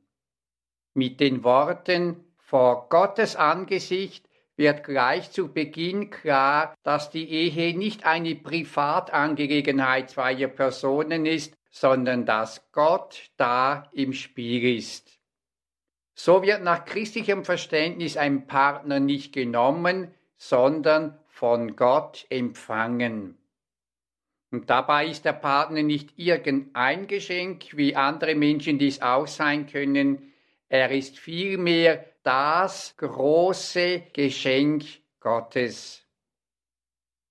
Mit 0.94 1.20
den 1.20 1.44
Worten 1.44 2.26
vor 2.38 2.90
Gottes 2.90 3.38
Angesicht 3.38 4.28
wird 4.58 4.84
gleich 4.84 5.32
zu 5.32 5.54
Beginn 5.54 6.10
klar, 6.10 6.76
dass 6.84 7.10
die 7.10 7.30
Ehe 7.30 7.78
nicht 7.78 8.06
eine 8.06 8.36
Privatangelegenheit 8.36 10.10
zweier 10.10 10.50
Personen 10.50 11.26
ist, 11.26 11.56
sondern 11.72 12.26
dass 12.26 12.70
Gott 12.74 13.30
da 13.38 13.90
im 13.94 14.12
Spiel 14.12 14.78
ist. 14.78 15.18
So 16.14 16.44
wird 16.44 16.62
nach 16.62 16.84
christlichem 16.84 17.46
Verständnis 17.46 18.18
ein 18.18 18.46
Partner 18.46 19.00
nicht 19.00 19.34
genommen, 19.34 20.14
sondern 20.36 21.18
von 21.28 21.78
Gott 21.78 22.26
empfangen. 22.30 23.38
Und 24.52 24.70
dabei 24.70 25.08
ist 25.08 25.24
der 25.24 25.34
Partner 25.34 25.82
nicht 25.82 26.20
irgendein 26.20 27.08
Geschenk, 27.08 27.78
wie 27.78 27.96
andere 27.96 28.36
Menschen 28.36 28.78
dies 28.78 29.02
auch 29.02 29.28
sein 29.28 29.66
können, 29.66 30.31
er 30.72 30.90
ist 30.90 31.20
vielmehr 31.20 32.06
das 32.24 32.96
große 32.96 34.04
Geschenk 34.14 34.86
Gottes. 35.20 36.08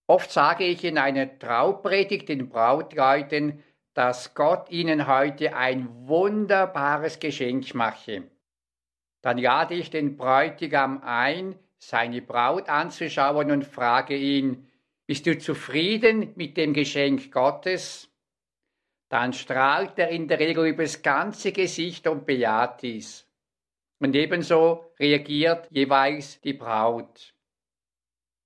Oft 0.06 0.30
sage 0.30 0.64
ich 0.64 0.84
in 0.84 0.98
einer 0.98 1.38
Traupredigt 1.38 2.28
den 2.28 2.50
Brautleuten, 2.50 3.64
dass 3.94 4.34
Gott 4.34 4.68
ihnen 4.70 5.06
heute 5.06 5.56
ein 5.56 5.88
wunderbares 6.06 7.18
Geschenk 7.18 7.74
mache. 7.74 8.24
Dann 9.22 9.38
lade 9.38 9.72
ich 9.72 9.88
den 9.88 10.18
Bräutigam 10.18 11.02
ein, 11.02 11.58
seine 11.78 12.20
Braut 12.20 12.68
anzuschauen 12.68 13.50
und 13.50 13.64
frage 13.64 14.16
ihn, 14.16 14.68
bist 15.06 15.24
du 15.24 15.38
zufrieden 15.38 16.34
mit 16.36 16.58
dem 16.58 16.74
Geschenk 16.74 17.32
Gottes? 17.32 18.10
Dann 19.08 19.32
strahlt 19.32 19.98
er 19.98 20.10
in 20.10 20.28
der 20.28 20.40
Regel 20.40 20.66
übers 20.66 21.00
ganze 21.00 21.52
Gesicht 21.52 22.06
und 22.06 22.26
bejaht 22.26 22.82
dies. 22.82 23.26
Und 24.00 24.16
ebenso 24.16 24.92
reagiert 24.98 25.68
jeweils 25.70 26.40
die 26.40 26.54
Braut. 26.54 27.34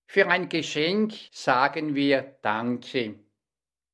Für 0.06 0.28
ein 0.28 0.48
Geschenk 0.48 1.14
sagen 1.30 1.94
wir 1.94 2.36
Danke. 2.42 3.20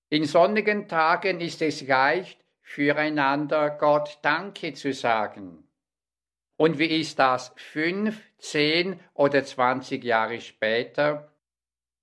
In 0.08 0.24
sonnigen 0.24 0.88
Tagen 0.88 1.40
ist 1.40 1.60
es 1.60 1.86
leicht, 1.86 2.44
füreinander 2.62 3.70
Gott 3.70 4.18
Danke 4.22 4.72
zu 4.72 4.92
sagen. 4.94 5.68
Und 6.56 6.78
wie 6.78 7.00
ist 7.00 7.18
das 7.18 7.52
fünf, 7.56 8.20
zehn 8.38 8.98
oder 9.12 9.44
zwanzig 9.44 10.02
Jahre 10.02 10.40
später? 10.40 11.30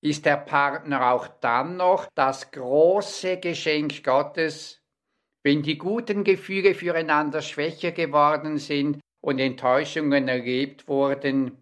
Ist 0.01 0.25
der 0.25 0.37
Partner 0.37 1.11
auch 1.11 1.27
dann 1.27 1.77
noch 1.77 2.07
das 2.13 2.51
große 2.51 3.39
Geschenk 3.39 4.03
Gottes, 4.03 4.83
wenn 5.43 5.63
die 5.63 5.79
guten 5.79 6.23
Gefühle 6.23 6.75
füreinander 6.75 7.41
schwächer 7.41 7.91
geworden 7.91 8.57
sind 8.57 8.99
und 9.27 9.39
Enttäuschungen 9.39 10.29
erlebt 10.29 10.87
wurden? 10.87 11.57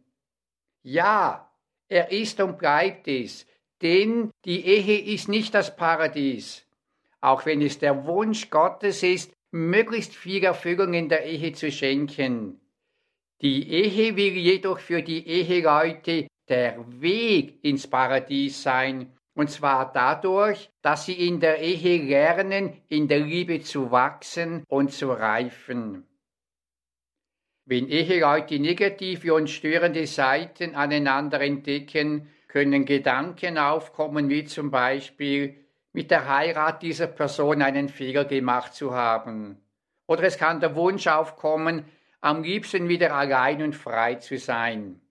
Ja, 0.84 1.52
er 1.90 2.12
ist 2.12 2.40
und 2.40 2.60
bleibt 2.60 3.08
es, 3.08 3.48
denn 3.82 4.30
die 4.46 4.64
Ehe 4.64 5.14
ist 5.16 5.28
nicht 5.30 5.56
das 5.56 5.76
Paradies, 5.76 6.64
auch 7.22 7.48
wenn 7.48 7.64
es 7.64 7.80
der 7.80 8.06
Wunsch 8.06 8.52
Gottes 8.52 9.02
ist, 9.02 9.34
möglichst 9.50 10.14
viel 10.14 10.44
Erfüllung 10.44 10.94
in 10.94 11.10
der 11.10 11.26
Ehe 11.26 11.54
zu 11.54 11.72
schenken. 11.72 12.62
Die 13.42 13.68
Ehe 13.68 14.16
will 14.16 14.38
jedoch 14.38 14.78
für 14.80 15.02
die 15.02 15.28
Eheleute 15.28 16.28
der 16.48 16.86
Weg 17.02 17.58
ins 17.64 17.88
Paradies 17.88 18.62
sein, 18.62 19.12
und 19.34 19.50
zwar 19.50 19.92
dadurch, 19.92 20.70
dass 20.84 21.08
sie 21.08 21.28
in 21.28 21.40
der 21.40 21.58
Ehe 21.58 22.04
lernen, 22.04 22.80
in 22.90 23.08
der 23.08 23.22
Liebe 23.22 23.60
zu 23.62 23.90
wachsen 23.90 24.64
und 24.68 24.94
zu 24.94 25.10
reifen. 25.12 26.06
Wenn 27.68 27.90
Eheleute 27.90 28.60
negative 28.60 29.34
und 29.34 29.50
störende 29.50 30.06
Seiten 30.06 30.76
aneinander 30.76 31.42
entdecken, 31.42 32.30
können 32.48 32.86
Gedanken 32.86 33.58
aufkommen, 33.58 34.30
wie 34.30 34.46
zum 34.46 34.70
Beispiel, 34.70 35.56
mit 35.92 36.12
der 36.12 36.30
Heirat 36.30 36.84
dieser 36.84 37.08
Person 37.08 37.64
einen 37.64 37.90
Fehler 37.90 38.26
gemacht 38.26 38.76
zu 38.76 38.94
haben. 38.94 39.58
Oder 40.06 40.24
es 40.24 40.38
kann 40.38 40.60
der 40.60 40.76
Wunsch 40.76 41.08
aufkommen, 41.08 41.86
am 42.22 42.44
liebsten 42.44 42.88
wieder 42.88 43.16
allein 43.16 43.64
und 43.64 43.76
frei 43.76 44.16
zu 44.16 44.38
sein. 44.38 45.02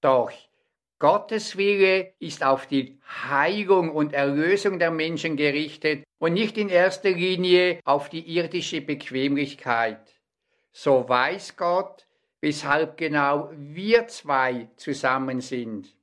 Doch 0.00 0.32
Gottes 0.98 1.58
Wille 1.58 2.14
ist 2.20 2.42
auf 2.42 2.66
die 2.66 3.00
Heilung 3.28 3.90
und 3.90 4.14
Erlösung 4.14 4.78
der 4.78 4.90
Menschen 4.90 5.36
gerichtet 5.36 6.04
und 6.18 6.32
nicht 6.32 6.56
in 6.56 6.68
erster 6.68 7.10
Linie 7.10 7.80
auf 7.84 8.08
die 8.08 8.36
irdische 8.36 8.80
Bequemlichkeit. 8.80 10.11
So 10.72 11.08
weiß 11.08 11.56
Gott, 11.56 12.06
weshalb 12.40 12.96
genau 12.96 13.50
wir 13.54 14.08
zwei 14.08 14.68
zusammen 14.76 15.40
sind. 15.40 15.94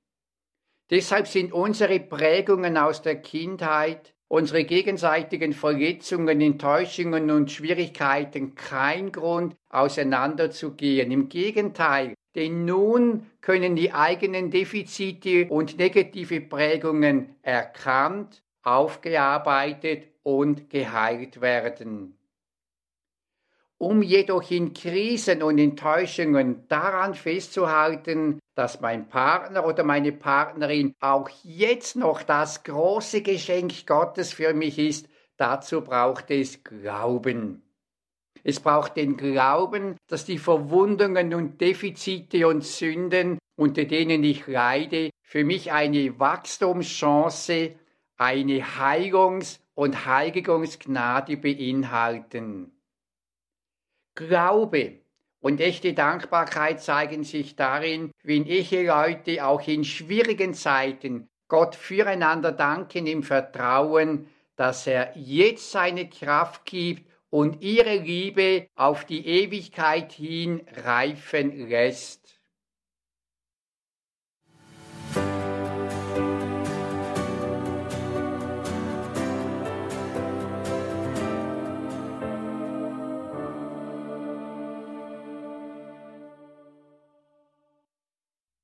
Deshalb 0.89 1.27
sind 1.27 1.53
unsere 1.53 1.99
Prägungen 1.99 2.77
aus 2.77 3.01
der 3.01 3.21
Kindheit 3.21 4.13
unsere 4.29 4.63
gegenseitigen 4.63 5.53
Verletzungen, 5.53 6.39
Enttäuschungen 6.39 7.31
und 7.31 7.51
Schwierigkeiten 7.51 8.55
kein 8.55 9.11
Grund, 9.11 9.55
auseinanderzugehen. 9.69 11.11
Im 11.11 11.27
Gegenteil, 11.29 12.13
denn 12.35 12.63
nun 12.63 13.25
können 13.41 13.75
die 13.75 13.91
eigenen 13.91 14.51
Defizite 14.51 15.47
und 15.49 15.77
negative 15.77 16.41
Prägungen 16.41 17.35
erkannt, 17.41 18.43
aufgearbeitet 18.61 20.09
und 20.21 20.69
geheilt 20.69 21.41
werden. 21.41 22.18
Um 23.81 24.01
jedoch 24.01 24.51
in 24.51 24.73
Krisen 24.73 25.41
und 25.41 25.57
Enttäuschungen 25.57 26.67
daran 26.67 27.13
festzuhalten, 27.13 28.39
dass 28.53 28.81
mein 28.81 29.07
Partner 29.07 29.65
oder 29.65 29.85
meine 29.85 30.11
Partnerin 30.11 30.93
auch 30.99 31.29
jetzt 31.43 31.95
noch 31.95 32.21
das 32.21 32.65
große 32.65 33.21
Geschenk 33.21 33.87
Gottes 33.87 34.33
für 34.33 34.53
mich 34.53 34.77
ist, 34.79 35.07
dazu 35.37 35.79
braucht 35.79 36.29
es 36.29 36.61
Glauben. 36.65 37.63
Es 38.43 38.59
braucht 38.59 38.97
den 38.97 39.15
Glauben, 39.15 39.95
dass 40.07 40.25
die 40.25 40.39
Verwundungen 40.39 41.33
und 41.33 41.61
Defizite 41.61 42.49
und 42.49 42.65
Sünden, 42.65 43.37
unter 43.55 43.85
denen 43.85 44.25
ich 44.25 44.45
leide, 44.45 45.09
für 45.21 45.45
mich 45.45 45.71
eine 45.71 46.19
Wachstumschance, 46.19 47.75
eine 48.17 48.77
Heilungs- 48.77 49.61
und 49.73 50.05
Heiligungsgnade 50.05 51.37
beinhalten. 51.37 52.78
Glaube 54.19 54.99
und 55.39 55.61
echte 55.61 55.93
Dankbarkeit 55.93 56.81
zeigen 56.81 57.23
sich 57.23 57.55
darin, 57.55 58.11
wenn 58.21 58.45
Eheleute 58.45 59.45
auch 59.45 59.65
in 59.65 59.85
schwierigen 59.85 60.53
Zeiten 60.53 61.29
Gott 61.47 61.73
füreinander 61.73 62.51
danken 62.51 63.07
im 63.07 63.23
Vertrauen, 63.23 64.27
dass 64.57 64.87
er 64.87 65.13
jetzt 65.15 65.71
seine 65.71 66.09
Kraft 66.09 66.65
gibt 66.65 67.09
und 67.29 67.63
ihre 67.63 67.95
Liebe 67.95 68.67
auf 68.75 69.05
die 69.05 69.25
Ewigkeit 69.25 70.11
hin 70.11 70.67
reifen 70.83 71.69
lässt. 71.69 72.18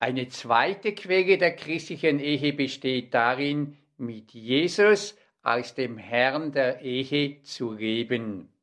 Eine 0.05 0.27
zweite 0.27 0.93
Quelle 0.93 1.39
der 1.39 1.55
christlichen 1.55 2.19
Ehe 2.19 2.53
besteht 2.53 3.11
darin, 3.15 3.75
mit 3.97 4.33
Jesus 4.33 5.17
als 5.41 5.73
dem 5.73 5.97
Herrn 5.97 6.51
der 6.51 6.81
Ehe 6.81 7.41
zu 7.41 7.73
leben. 7.73 8.53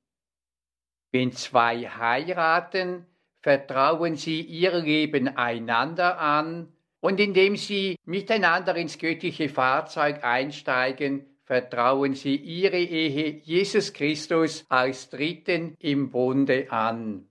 Wenn 1.11 1.33
zwei 1.33 1.79
heiraten, 1.79 3.07
vertrauen 3.41 4.15
sie 4.15 4.41
ihr 4.41 4.73
Leben 4.75 5.37
einander 5.37 6.21
an 6.21 6.69
und 7.01 7.19
indem 7.19 7.57
sie 7.57 7.99
miteinander 8.05 8.77
ins 8.77 8.97
göttliche 8.97 9.49
Fahrzeug 9.49 10.23
einsteigen, 10.23 11.27
vertrauen 11.43 12.15
sie 12.15 12.37
ihre 12.37 12.79
Ehe 12.79 13.41
Jesus 13.43 13.93
Christus 13.93 14.65
als 14.69 15.11
Dritten 15.11 15.75
im 15.81 16.13
Bunde 16.13 16.71
an. 16.71 17.27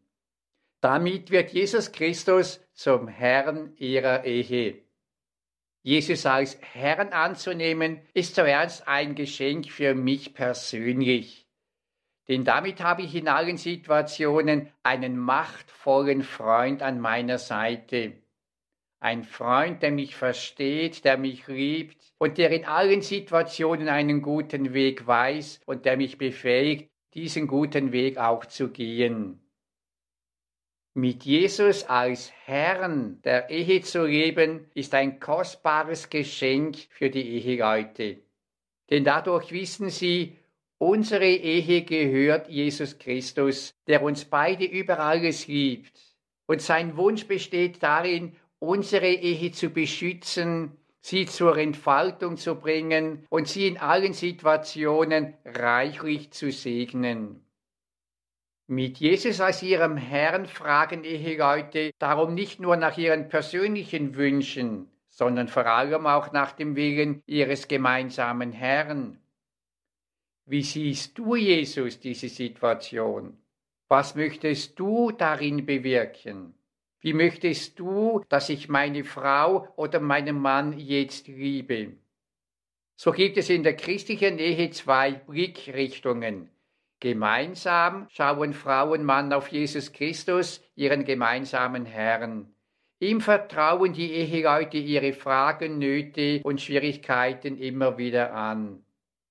Damit 0.81 1.29
wird 1.29 1.51
Jesus 1.51 1.91
Christus 1.91 2.59
zum 2.73 3.07
Herrn 3.07 3.75
ihrer 3.77 4.25
Ehe. 4.25 4.81
Jesus 5.83 6.25
als 6.25 6.59
Herrn 6.61 7.09
anzunehmen, 7.09 8.01
ist 8.15 8.33
zuerst 8.33 8.87
ein 8.87 9.13
Geschenk 9.13 9.71
für 9.71 9.93
mich 9.93 10.33
persönlich. 10.33 11.47
Denn 12.27 12.45
damit 12.45 12.81
habe 12.81 13.03
ich 13.03 13.13
in 13.15 13.27
allen 13.27 13.57
Situationen 13.57 14.71
einen 14.81 15.17
machtvollen 15.17 16.23
Freund 16.23 16.81
an 16.81 16.99
meiner 16.99 17.37
Seite. 17.37 18.13
Ein 18.99 19.23
Freund, 19.23 19.83
der 19.83 19.91
mich 19.91 20.15
versteht, 20.15 21.05
der 21.05 21.17
mich 21.17 21.47
liebt 21.47 22.13
und 22.17 22.37
der 22.37 22.51
in 22.51 22.65
allen 22.65 23.01
Situationen 23.01 23.87
einen 23.87 24.21
guten 24.21 24.73
Weg 24.73 25.05
weiß 25.05 25.61
und 25.65 25.85
der 25.85 25.97
mich 25.97 26.17
befähigt, 26.17 26.89
diesen 27.13 27.47
guten 27.47 27.91
Weg 27.91 28.17
auch 28.17 28.45
zu 28.45 28.69
gehen. 28.69 29.41
Mit 30.93 31.23
Jesus 31.23 31.85
als 31.85 32.33
Herrn 32.43 33.21
der 33.23 33.49
Ehe 33.49 33.79
zu 33.81 34.05
leben, 34.05 34.69
ist 34.73 34.93
ein 34.93 35.21
kostbares 35.21 36.09
Geschenk 36.09 36.75
für 36.89 37.09
die 37.09 37.37
Eheleute. 37.37 38.17
Denn 38.89 39.05
dadurch 39.05 39.53
wissen 39.53 39.89
sie, 39.89 40.35
unsere 40.79 41.29
Ehe 41.29 41.83
gehört 41.83 42.49
Jesus 42.49 42.99
Christus, 42.99 43.73
der 43.87 44.03
uns 44.03 44.25
beide 44.25 44.65
über 44.65 44.99
alles 44.99 45.47
liebt. 45.47 45.97
Und 46.45 46.61
sein 46.61 46.97
Wunsch 46.97 47.25
besteht 47.25 47.81
darin, 47.81 48.35
unsere 48.59 49.07
Ehe 49.07 49.53
zu 49.53 49.69
beschützen, 49.69 50.75
sie 50.99 51.25
zur 51.25 51.57
Entfaltung 51.57 52.35
zu 52.35 52.55
bringen 52.55 53.25
und 53.29 53.47
sie 53.47 53.65
in 53.67 53.77
allen 53.77 54.11
Situationen 54.11 55.35
reichlich 55.45 56.31
zu 56.31 56.51
segnen. 56.51 57.45
Mit 58.71 58.99
Jesus 58.99 59.41
als 59.41 59.63
ihrem 59.63 59.97
Herrn 59.97 60.45
fragen 60.45 61.03
Eheleute 61.03 61.91
darum 61.99 62.33
nicht 62.33 62.61
nur 62.61 62.77
nach 62.77 62.97
ihren 62.97 63.27
persönlichen 63.27 64.15
Wünschen, 64.15 64.89
sondern 65.09 65.49
vor 65.49 65.65
allem 65.65 66.07
auch 66.07 66.31
nach 66.31 66.53
dem 66.53 66.77
Willen 66.77 67.21
ihres 67.25 67.67
gemeinsamen 67.67 68.53
Herrn. 68.53 69.19
Wie 70.45 70.61
siehst 70.61 71.17
du, 71.17 71.35
Jesus, 71.35 71.99
diese 71.99 72.29
Situation? 72.29 73.37
Was 73.89 74.15
möchtest 74.15 74.79
du 74.79 75.11
darin 75.11 75.65
bewirken? 75.65 76.53
Wie 77.01 77.11
möchtest 77.11 77.77
du, 77.77 78.23
dass 78.29 78.47
ich 78.47 78.69
meine 78.69 79.03
Frau 79.03 79.67
oder 79.75 79.99
meinen 79.99 80.39
Mann 80.39 80.79
jetzt 80.79 81.27
liebe? 81.27 81.97
So 82.95 83.11
gibt 83.11 83.35
es 83.35 83.49
in 83.49 83.63
der 83.63 83.75
christlichen 83.75 84.39
Ehe 84.39 84.69
zwei 84.69 85.11
Blickrichtungen. 85.11 86.50
Gemeinsam 87.01 88.05
schauen 88.11 88.53
Frau 88.53 88.91
und 88.91 89.03
Mann 89.03 89.33
auf 89.33 89.47
Jesus 89.47 89.91
Christus, 89.91 90.63
ihren 90.75 91.03
gemeinsamen 91.03 91.87
Herrn. 91.87 92.53
Ihm 92.99 93.21
vertrauen 93.21 93.93
die 93.93 94.11
Eheleute 94.11 94.77
ihre 94.77 95.13
Fragen, 95.13 95.79
Nöte 95.79 96.41
und 96.43 96.61
Schwierigkeiten 96.61 97.57
immer 97.57 97.97
wieder 97.97 98.35
an. 98.35 98.85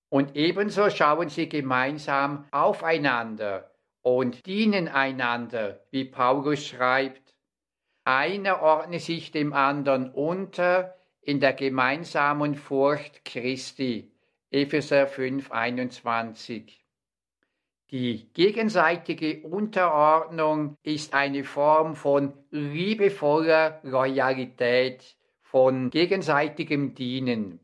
Und 0.09 0.35
ebenso 0.35 0.91
schauen 0.91 1.29
sie 1.29 1.49
gemeinsam 1.49 2.45
aufeinander 2.51 3.71
und 4.03 4.45
dienen 4.47 4.89
einander, 4.89 5.79
wie 5.93 6.07
Paulus 6.07 6.67
schreibt. 6.67 7.37
Einer 8.03 8.63
ordne 8.63 8.99
sich 8.99 9.31
dem 9.31 9.53
anderen 9.53 10.11
unter 10.11 10.97
in 11.21 11.39
der 11.39 11.53
gemeinsamen 11.53 12.57
Furcht 12.57 13.25
Christi. 13.25 14.11
Epheser 14.51 15.07
5, 15.07 15.53
21. 15.53 16.80
Die 17.91 18.33
gegenseitige 18.35 19.43
Unterordnung 19.43 20.77
ist 20.85 21.13
eine 21.13 21.43
Form 21.43 21.97
von 21.97 22.35
liebevoller 22.51 23.81
Loyalität, 23.83 25.17
von 25.43 25.91
gegenseitigem 25.91 26.95
Dienen. 26.95 27.59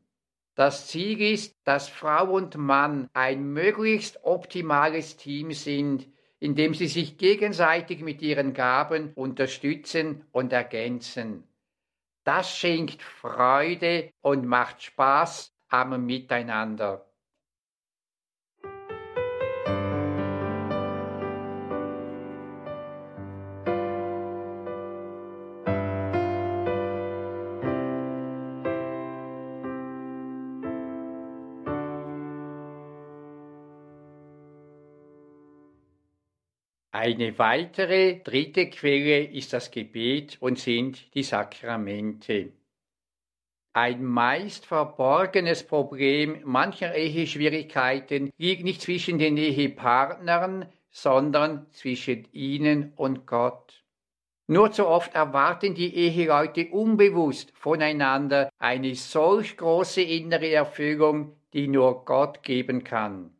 Das 0.57 0.89
Ziel 0.89 1.21
ist, 1.21 1.55
dass 1.62 1.89
Frau 1.89 2.33
und 2.33 2.57
Mann 2.57 3.09
ein 3.12 3.53
möglichst 3.53 4.25
optimales 4.25 5.17
Team 5.17 5.53
sind, 5.53 6.09
in 6.41 6.57
dem 6.57 6.75
sie 6.75 6.89
sich 6.89 7.19
gegenseitig 7.19 8.01
mit 8.01 8.21
ihren 8.21 8.53
Gaben 8.53 9.12
unterstützen 9.15 10.25
und 10.33 10.53
ergänzen. 10.53 11.45
Das 12.25 12.57
schenkt 12.57 13.01
Freude 13.01 14.11
und 14.23 14.45
macht 14.45 14.83
Spaß 14.83 15.55
am 15.69 16.05
Miteinander. 16.05 17.06
Eine 37.07 37.38
weitere 37.38 38.19
dritte 38.19 38.69
Quelle 38.69 39.23
ist 39.23 39.53
das 39.53 39.71
Gebet 39.71 40.38
und 40.40 40.59
sind 40.59 41.14
die 41.14 41.23
Sakramente. 41.23 42.51
Ein 43.75 44.03
meist 44.03 44.66
verborgenes 44.66 45.64
Problem 45.64 46.40
mancher 46.42 46.97
Eheschwierigkeiten 46.97 48.33
liegt 48.38 48.64
nicht 48.64 48.83
zwischen 48.83 49.21
den 49.21 49.37
Ehepartnern, 49.37 50.66
sondern 50.90 51.71
zwischen 51.71 52.27
ihnen 52.33 52.92
und 52.97 53.25
Gott. 53.25 53.85
Nur 54.49 54.73
zu 54.73 54.88
oft 54.88 55.14
erwarten 55.14 55.77
die 55.77 55.95
Eheleute 55.95 56.71
unbewusst 56.73 57.53
voneinander 57.55 58.51
eine 58.59 58.97
solch 58.97 59.57
große 59.57 60.03
innere 60.03 60.51
Erfüllung, 60.51 61.37
die 61.53 61.69
nur 61.69 62.05
Gott 62.05 62.42
geben 62.42 62.83
kann. 62.83 63.36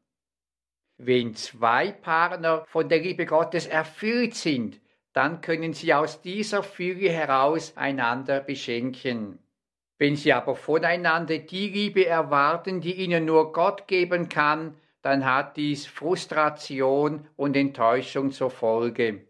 Wenn 0.99 1.35
zwei 1.35 1.93
Partner 1.93 2.65
von 2.69 2.89
der 2.89 3.01
Liebe 3.01 3.27
Gottes 3.27 3.67
erfüllt 3.67 4.35
sind, 4.35 4.81
dann 5.13 5.41
können 5.41 5.73
sie 5.73 5.93
aus 5.93 6.23
dieser 6.23 6.63
Fülle 6.63 7.11
heraus 7.11 7.77
einander 7.77 8.41
beschenken. 8.41 9.39
Wenn 9.99 10.17
sie 10.17 10.33
aber 10.33 10.57
voneinander 10.57 11.39
die 11.39 11.69
Liebe 11.69 12.07
erwarten, 12.07 12.81
die 12.81 12.95
ihnen 12.95 13.25
nur 13.25 13.53
Gott 13.53 13.87
geben 13.87 14.29
kann, 14.29 14.75
dann 15.03 15.25
hat 15.25 15.57
dies 15.57 15.87
Frustration 15.87 17.29
und 17.37 17.57
Enttäuschung 17.57 18.31
zur 18.31 18.51
Folge. 18.51 19.27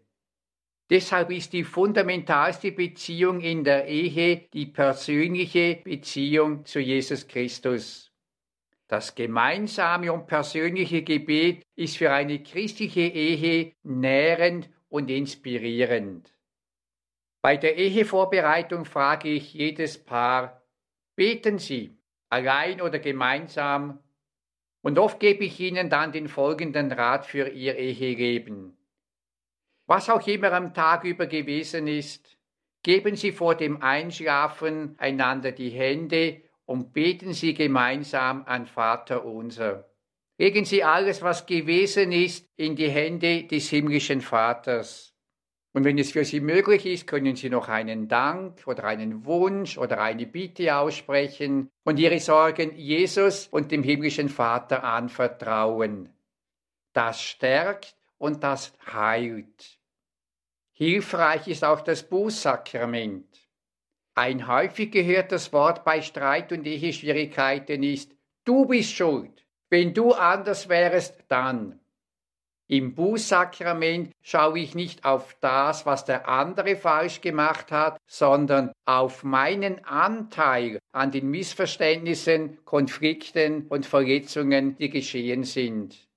Deshalb 0.89 1.31
ist 1.31 1.51
die 1.53 1.63
fundamentalste 1.63 2.71
Beziehung 2.71 3.41
in 3.41 3.63
der 3.63 3.87
Ehe 3.87 4.47
die 4.53 4.67
persönliche 4.67 5.81
Beziehung 5.83 6.65
zu 6.65 6.79
Jesus 6.79 7.27
Christus. 7.27 8.06
Das 8.87 9.15
gemeinsame 9.15 10.13
und 10.13 10.27
persönliche 10.27 11.03
Gebet 11.03 11.65
ist 11.75 11.97
für 11.97 12.11
eine 12.11 12.41
christliche 12.41 13.01
Ehe 13.01 13.73
nährend 13.83 14.69
und 14.87 15.09
inspirierend. 15.09 16.33
Bei 17.41 17.57
der 17.57 17.75
Ehevorbereitung 17.75 18.85
frage 18.85 19.29
ich 19.29 19.53
jedes 19.53 20.03
Paar, 20.03 20.61
beten 21.15 21.59
Sie, 21.59 21.97
allein 22.29 22.81
oder 22.81 22.99
gemeinsam? 22.99 23.99
Und 24.81 24.99
oft 24.99 25.19
gebe 25.19 25.43
ich 25.43 25.59
Ihnen 25.59 25.89
dann 25.89 26.13
den 26.13 26.29
folgenden 26.29 26.91
Rat 26.91 27.25
für 27.25 27.49
Ihr 27.49 27.75
Eheleben. 27.75 28.77
Was 29.85 30.09
auch 30.09 30.25
immer 30.27 30.53
am 30.53 30.73
Tag 30.73 31.03
über 31.03 31.27
gewesen 31.27 31.87
ist, 31.87 32.37
geben 32.83 33.17
Sie 33.17 33.33
vor 33.33 33.55
dem 33.55 33.81
Einschlafen 33.81 34.97
einander 34.97 35.51
die 35.51 35.69
Hände 35.69 36.41
und 36.67 36.93
beten 36.93 37.33
Sie 37.33 37.53
gemeinsam 37.53 38.43
an 38.45 38.67
Vater 38.67 39.25
unser. 39.25 39.89
Legen 40.37 40.65
Sie 40.65 40.83
alles, 40.83 41.23
was 41.23 41.47
gewesen 41.47 42.11
ist, 42.11 42.47
in 42.57 42.75
die 42.75 42.89
Hände 42.89 43.45
des 43.45 43.69
himmlischen 43.69 44.21
Vaters. 44.21 45.15
Und 45.73 45.83
wenn 45.83 45.97
es 45.97 46.11
für 46.11 46.25
Sie 46.25 46.39
möglich 46.39 46.85
ist, 46.85 47.07
können 47.07 47.35
Sie 47.35 47.49
noch 47.49 47.69
einen 47.69 48.07
Dank 48.07 48.67
oder 48.67 48.83
einen 48.83 49.25
Wunsch 49.25 49.77
oder 49.77 50.01
eine 50.01 50.27
Bitte 50.27 50.75
aussprechen 50.75 51.69
und 51.83 51.99
Ihre 51.99 52.19
Sorgen 52.19 52.75
Jesus 52.75 53.47
und 53.47 53.71
dem 53.71 53.83
himmlischen 53.83 54.29
Vater 54.29 54.83
anvertrauen. 54.83 56.09
Das 56.93 57.21
stärkt 57.21 57.95
und 58.17 58.43
das 58.43 58.73
heilt. 58.91 59.79
Hilfreich 60.73 61.47
ist 61.47 61.63
auch 61.63 61.81
das 61.81 62.03
Bußsakrament. 62.03 63.46
Ein 64.17 64.47
häufig 64.47 64.89
gehörtes 64.89 65.53
Wort 65.53 65.85
bei 65.85 66.01
Streit 66.01 66.51
und 66.51 66.65
Eheschwierigkeiten 66.65 67.83
ist, 67.83 68.15
du 68.45 68.65
bist 68.65 68.93
schuld. 68.93 69.45
Wenn 69.69 69.93
du 69.93 70.11
anders 70.11 70.69
wärst, 70.69 71.23
dann. 71.27 71.79
Im 72.67 72.95
Bußsakrament 72.95 74.11
schaue 74.23 74.57
ich 74.57 74.73
nicht 74.73 75.05
auf 75.05 75.37
das, 75.39 75.85
was 75.85 76.03
der 76.03 76.27
andere 76.27 76.77
falsch 76.77 77.21
gemacht 77.21 77.71
hat, 77.71 77.99
sondern 78.07 78.71
auf 78.85 79.23
meinen 79.23 79.85
Anteil 79.85 80.79
an 80.91 81.11
den 81.11 81.29
Missverständnissen, 81.29 82.57
Konflikten 82.65 83.67
und 83.67 83.85
Verletzungen, 83.85 84.75
die 84.77 84.89
geschehen 84.89 85.43
sind. 85.43 86.07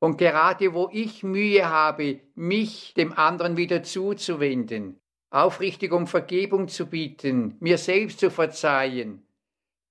Und 0.00 0.18
gerade 0.18 0.74
wo 0.74 0.90
ich 0.92 1.22
Mühe 1.22 1.68
habe, 1.68 2.18
mich 2.34 2.94
dem 2.94 3.12
anderen 3.12 3.56
wieder 3.56 3.84
zuzuwenden, 3.84 4.98
aufrichtig 5.34 5.92
um 5.92 6.06
Vergebung 6.06 6.68
zu 6.68 6.86
bieten, 6.86 7.56
mir 7.58 7.76
selbst 7.76 8.20
zu 8.20 8.30
verzeihen. 8.30 9.26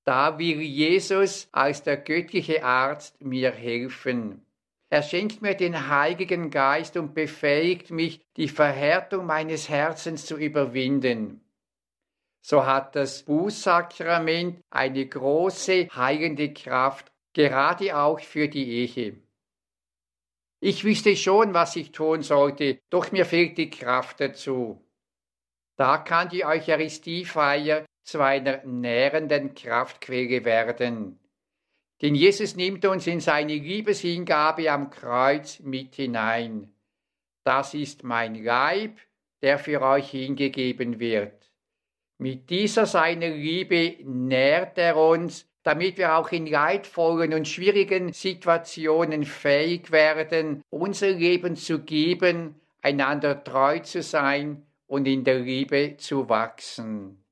Da 0.06 0.38
will 0.40 0.62
Jesus 0.62 1.50
als 1.52 1.84
der 1.84 1.98
göttliche 1.98 2.64
Arzt 2.64 3.22
mir 3.22 3.52
helfen. 3.52 4.46
Er 4.90 5.02
schenkt 5.02 5.42
mir 5.42 5.56
den 5.56 5.90
Heiligen 5.90 6.50
Geist 6.50 6.96
und 6.98 7.14
befähigt 7.14 7.92
mich, 7.92 8.22
die 8.38 8.48
Verhärtung 8.48 9.26
meines 9.26 9.68
Herzens 9.68 10.26
zu 10.26 10.38
überwinden. 10.38 11.42
So 12.42 12.66
hat 12.66 12.96
das 12.96 13.24
Bußsakrament 13.24 14.62
eine 14.70 15.06
große 15.06 15.90
heilende 15.94 16.54
Kraft, 16.54 17.12
gerade 17.34 17.98
auch 17.98 18.20
für 18.20 18.48
die 18.48 18.70
Ehe. 18.70 19.18
Ich 20.62 20.86
wüsste 20.86 21.18
schon, 21.18 21.54
was 21.54 21.76
ich 21.76 21.92
tun 21.92 22.22
sollte, 22.22 22.80
doch 22.90 23.12
mir 23.12 23.26
fehlt 23.26 23.58
die 23.58 23.70
Kraft 23.70 24.22
dazu. 24.22 24.80
Da 25.84 25.98
kann 25.98 26.30
die 26.30 26.46
Eucharistiefeier 26.46 27.84
zu 28.06 28.22
einer 28.22 28.64
nährenden 28.64 29.54
Kraftquelle 29.54 30.46
werden. 30.46 31.20
Denn 32.02 32.16
Jesus 32.16 32.56
nimmt 32.56 32.86
uns 32.86 33.06
in 33.06 33.20
seine 33.20 33.56
Liebeshingabe 33.56 34.72
am 34.72 34.90
Kreuz 34.90 35.60
mit 35.60 35.96
hinein. 35.96 36.74
Das 37.44 37.74
ist 37.74 38.06
mein 38.06 38.42
Leib, 38.42 38.98
der 39.42 39.60
für 39.60 39.82
euch 39.82 40.12
hingegeben 40.12 41.02
wird. 41.02 41.52
Mit 42.18 42.50
dieser 42.50 42.86
seiner 42.86 43.32
Liebe 43.32 43.98
nährt 44.06 44.78
er 44.78 44.96
uns, 44.96 45.50
damit 45.64 45.98
wir 45.98 46.16
auch 46.16 46.32
in 46.32 46.46
leidvollen 46.46 47.34
und 47.34 47.46
schwierigen 47.46 48.14
Situationen 48.14 49.26
fähig 49.26 49.92
werden, 49.92 50.64
unser 50.70 51.10
Leben 51.10 51.58
zu 51.58 51.80
geben, 51.80 52.56
einander 52.82 53.44
treu 53.44 53.80
zu 53.80 54.02
sein 54.02 54.66
und 54.94 55.08
in 55.08 55.24
der 55.24 55.40
Liebe 55.40 55.96
zu 55.98 56.30
wachsen. 56.30 57.26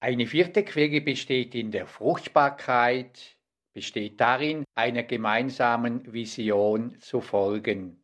Eine 0.00 0.26
vierte 0.26 0.64
Quelle 0.64 1.00
besteht 1.00 1.54
in 1.54 1.70
der 1.70 1.86
Fruchtbarkeit, 1.86 3.38
besteht 3.72 4.20
darin, 4.20 4.64
einer 4.74 5.02
gemeinsamen 5.02 6.12
Vision 6.12 6.98
zu 7.00 7.20
folgen. 7.20 8.02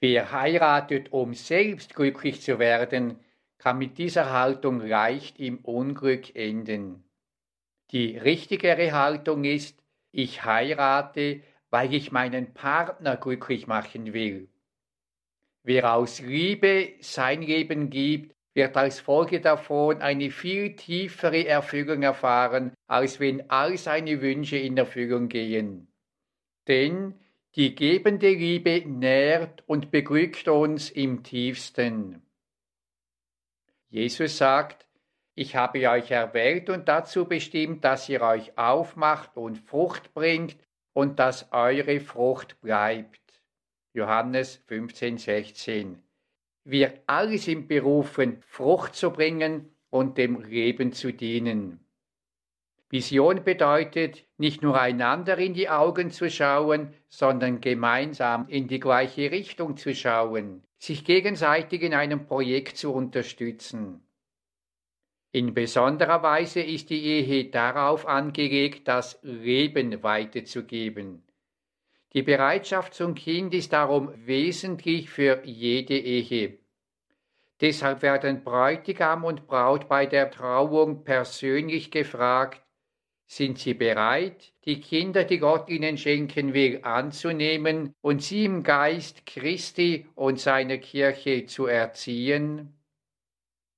Wer 0.00 0.32
heiratet, 0.32 1.12
um 1.12 1.34
selbst 1.34 1.94
glücklich 1.94 2.40
zu 2.40 2.58
werden, 2.58 3.20
kann 3.58 3.78
mit 3.78 3.98
dieser 3.98 4.32
Haltung 4.32 4.80
leicht 4.80 5.38
im 5.38 5.58
Unglück 5.58 6.34
enden. 6.34 7.04
Die 7.92 8.16
richtigere 8.18 8.92
Haltung 8.92 9.44
ist, 9.44 9.80
ich 10.10 10.44
heirate, 10.44 11.42
weil 11.70 11.94
ich 11.94 12.10
meinen 12.10 12.52
Partner 12.52 13.16
glücklich 13.16 13.66
machen 13.66 14.12
will. 14.12 14.48
Wer 15.62 15.94
aus 15.94 16.20
Liebe 16.20 16.94
sein 17.00 17.42
Leben 17.42 17.88
gibt, 17.88 18.34
wird 18.54 18.76
als 18.76 19.00
Folge 19.00 19.40
davon 19.40 20.02
eine 20.02 20.30
viel 20.30 20.74
tiefere 20.74 21.46
Erfüllung 21.46 22.02
erfahren, 22.02 22.74
als 22.92 23.20
wenn 23.20 23.48
all 23.48 23.78
seine 23.78 24.20
Wünsche 24.20 24.58
in 24.58 24.76
Erfüllung 24.76 25.30
gehen. 25.30 25.88
Denn 26.68 27.14
die 27.56 27.74
gebende 27.74 28.28
Liebe 28.28 28.82
nährt 28.86 29.64
und 29.66 29.90
beglückt 29.90 30.46
uns 30.46 30.90
im 30.90 31.22
tiefsten. 31.22 32.20
Jesus 33.88 34.36
sagt, 34.36 34.86
ich 35.34 35.56
habe 35.56 35.88
euch 35.88 36.10
erwählt 36.10 36.68
und 36.68 36.86
dazu 36.86 37.24
bestimmt, 37.24 37.82
dass 37.82 38.10
ihr 38.10 38.20
euch 38.20 38.58
aufmacht 38.58 39.38
und 39.38 39.56
Frucht 39.56 40.12
bringt 40.12 40.58
und 40.92 41.18
dass 41.18 41.50
eure 41.50 41.98
Frucht 41.98 42.60
bleibt. 42.60 43.22
Johannes 43.94 44.56
15, 44.66 45.16
16. 45.16 46.02
Wir 46.64 46.92
alle 47.06 47.38
sind 47.38 47.68
berufen, 47.68 48.42
Frucht 48.42 48.94
zu 48.94 49.10
bringen 49.12 49.74
und 49.88 50.18
dem 50.18 50.42
Leben 50.42 50.92
zu 50.92 51.10
dienen. 51.10 51.82
Vision 52.92 53.42
bedeutet, 53.42 54.26
nicht 54.36 54.62
nur 54.62 54.78
einander 54.78 55.38
in 55.38 55.54
die 55.54 55.70
Augen 55.70 56.10
zu 56.10 56.28
schauen, 56.28 56.92
sondern 57.08 57.62
gemeinsam 57.62 58.46
in 58.48 58.68
die 58.68 58.80
gleiche 58.80 59.30
Richtung 59.30 59.78
zu 59.78 59.94
schauen, 59.94 60.62
sich 60.76 61.02
gegenseitig 61.02 61.80
in 61.80 61.94
einem 61.94 62.26
Projekt 62.26 62.76
zu 62.76 62.92
unterstützen. 62.92 64.06
In 65.30 65.54
besonderer 65.54 66.22
Weise 66.22 66.60
ist 66.60 66.90
die 66.90 67.02
Ehe 67.02 67.46
darauf 67.46 68.06
angelegt, 68.06 68.86
das 68.86 69.18
Leben 69.22 70.02
weiterzugeben. 70.02 71.22
Die 72.12 72.22
Bereitschaft 72.22 72.92
zum 72.92 73.14
Kind 73.14 73.54
ist 73.54 73.72
darum 73.72 74.12
wesentlich 74.26 75.08
für 75.08 75.40
jede 75.46 75.96
Ehe. 75.96 76.58
Deshalb 77.62 78.02
werden 78.02 78.44
Bräutigam 78.44 79.24
und 79.24 79.46
Braut 79.46 79.88
bei 79.88 80.04
der 80.04 80.30
Trauung 80.30 81.04
persönlich 81.04 81.90
gefragt, 81.90 82.60
sind 83.26 83.58
sie 83.58 83.74
bereit, 83.74 84.52
die 84.64 84.80
Kinder, 84.80 85.24
die 85.24 85.38
Gott 85.38 85.68
ihnen 85.68 85.96
schenken 85.96 86.52
will, 86.54 86.80
anzunehmen 86.82 87.94
und 88.00 88.22
sie 88.22 88.44
im 88.44 88.62
Geist 88.62 89.24
Christi 89.26 90.06
und 90.14 90.38
seiner 90.38 90.78
Kirche 90.78 91.46
zu 91.46 91.66
erziehen? 91.66 92.74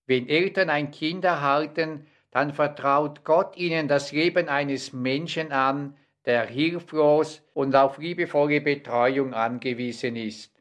Wenn 0.07 0.29
Eltern 0.29 0.71
ein 0.71 0.91
Kind 0.91 1.25
erhalten, 1.25 2.07
dann 2.31 2.53
vertraut 2.53 3.25
Gott 3.25 3.57
ihnen 3.57 3.87
das 3.87 4.11
Leben 4.11 4.49
eines 4.49 4.93
Menschen 4.93 5.53
an, 5.53 5.97
der 6.25 6.47
hilflos 6.47 7.43
und 7.55 7.77
auf 7.77 7.99
liebevolle 7.99 8.61
Betreuung 8.61 9.35
angewiesen 9.35 10.17
ist. 10.17 10.53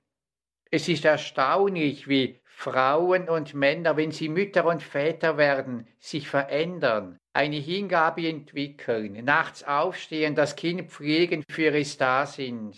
Es 0.69 0.88
ist 0.88 1.06
erstaunlich, 1.06 2.08
wie 2.08 2.39
Frauen 2.63 3.28
und 3.28 3.54
Männer, 3.54 3.97
wenn 3.97 4.12
sie 4.12 4.30
Mütter 4.30 4.65
und 4.65 4.82
Väter 4.82 5.36
werden, 5.36 5.86
sich 5.99 6.30
verändern, 6.30 7.19
eine 7.34 7.58
Hingabe 7.58 8.26
entwickeln, 8.26 9.26
nachts 9.26 9.65
aufstehen, 9.65 10.34
das 10.34 10.56
Kind 10.56 10.89
pflegen, 10.89 11.43
für 11.49 11.76
es 11.76 11.97
da 11.97 12.26
sind. 12.26 12.78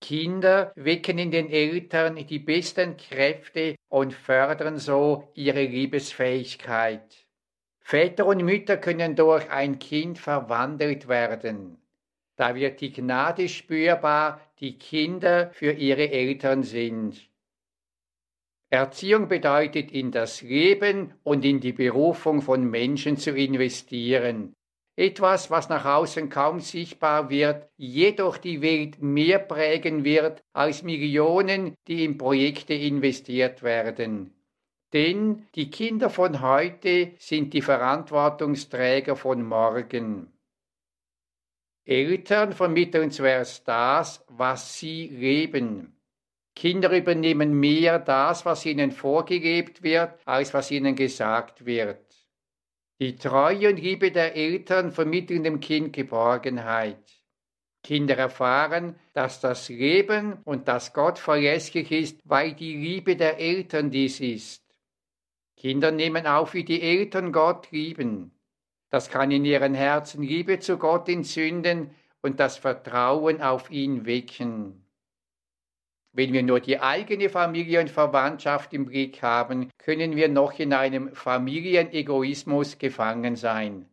Kinder 0.00 0.72
wecken 0.74 1.18
in 1.18 1.30
den 1.30 1.50
Eltern 1.50 2.16
die 2.26 2.40
besten 2.40 2.96
Kräfte 2.96 3.76
und 3.88 4.12
fördern 4.12 4.78
so 4.78 5.30
ihre 5.34 5.62
Liebesfähigkeit. 5.62 7.28
Väter 7.78 8.26
und 8.26 8.42
Mütter 8.42 8.76
können 8.76 9.14
durch 9.14 9.48
ein 9.50 9.78
Kind 9.78 10.18
verwandelt 10.18 11.06
werden. 11.06 11.78
Da 12.34 12.56
wird 12.56 12.80
die 12.80 12.92
Gnade 12.92 13.48
spürbar, 13.48 14.40
die 14.58 14.76
Kinder 14.78 15.52
für 15.52 15.70
ihre 15.70 16.10
Eltern 16.10 16.64
sind. 16.64 17.30
Erziehung 18.74 19.28
bedeutet, 19.28 19.92
in 19.92 20.10
das 20.10 20.42
Leben 20.42 21.14
und 21.22 21.44
in 21.44 21.60
die 21.60 21.72
Berufung 21.72 22.42
von 22.42 22.68
Menschen 22.68 23.16
zu 23.16 23.30
investieren, 23.30 24.52
etwas, 24.96 25.48
was 25.48 25.68
nach 25.68 25.84
außen 25.84 26.28
kaum 26.28 26.58
sichtbar 26.58 27.30
wird, 27.30 27.68
jedoch 27.76 28.36
die 28.36 28.62
Welt 28.62 29.00
mehr 29.00 29.38
prägen 29.38 30.02
wird 30.02 30.42
als 30.52 30.82
Millionen, 30.82 31.74
die 31.86 32.04
in 32.04 32.18
Projekte 32.18 32.74
investiert 32.74 33.62
werden. 33.62 34.34
Denn 34.92 35.46
die 35.54 35.70
Kinder 35.70 36.10
von 36.10 36.40
heute 36.40 37.12
sind 37.18 37.52
die 37.54 37.62
Verantwortungsträger 37.62 39.14
von 39.14 39.44
morgen. 39.44 40.32
Eltern 41.84 42.52
vermitteln 42.52 43.12
zuerst 43.12 43.68
das, 43.68 44.24
was 44.28 44.78
sie 44.78 45.08
leben. 45.08 45.93
Kinder 46.56 46.96
übernehmen 46.96 47.58
mehr 47.58 47.98
das, 47.98 48.44
was 48.44 48.64
ihnen 48.64 48.92
vorgelebt 48.92 49.82
wird, 49.82 50.20
als 50.24 50.54
was 50.54 50.70
ihnen 50.70 50.94
gesagt 50.94 51.66
wird. 51.66 52.04
Die 53.00 53.16
Treue 53.16 53.70
und 53.70 53.76
Liebe 53.76 54.12
der 54.12 54.36
Eltern 54.36 54.92
vermitteln 54.92 55.42
dem 55.42 55.58
Kind 55.58 55.92
Geborgenheit. 55.92 57.02
Kinder 57.82 58.16
erfahren, 58.16 58.98
dass 59.12 59.40
das 59.40 59.68
Leben 59.68 60.38
und 60.44 60.68
dass 60.68 60.94
Gott 60.94 61.18
verlässlich 61.18 61.90
ist, 61.90 62.20
weil 62.24 62.54
die 62.54 62.76
Liebe 62.76 63.16
der 63.16 63.38
Eltern 63.38 63.90
dies 63.90 64.20
ist. 64.20 64.64
Kinder 65.56 65.90
nehmen 65.90 66.26
auf, 66.26 66.54
wie 66.54 66.64
die 66.64 66.80
Eltern 66.80 67.32
Gott 67.32 67.70
lieben. 67.72 68.30
Das 68.90 69.10
kann 69.10 69.30
in 69.30 69.44
ihren 69.44 69.74
Herzen 69.74 70.22
Liebe 70.22 70.60
zu 70.60 70.78
Gott 70.78 71.08
entzünden 71.08 71.90
und 72.22 72.38
das 72.38 72.58
Vertrauen 72.58 73.42
auf 73.42 73.70
ihn 73.70 74.06
wecken. 74.06 74.83
Wenn 76.16 76.32
wir 76.32 76.44
nur 76.44 76.60
die 76.60 76.78
eigene 76.78 77.28
Familie 77.28 77.80
und 77.80 77.90
Verwandtschaft 77.90 78.72
im 78.72 78.86
Blick 78.86 79.20
haben, 79.20 79.68
können 79.78 80.14
wir 80.14 80.28
noch 80.28 80.56
in 80.60 80.72
einem 80.72 81.12
Familienegoismus 81.12 82.78
gefangen 82.78 83.34
sein. 83.34 83.86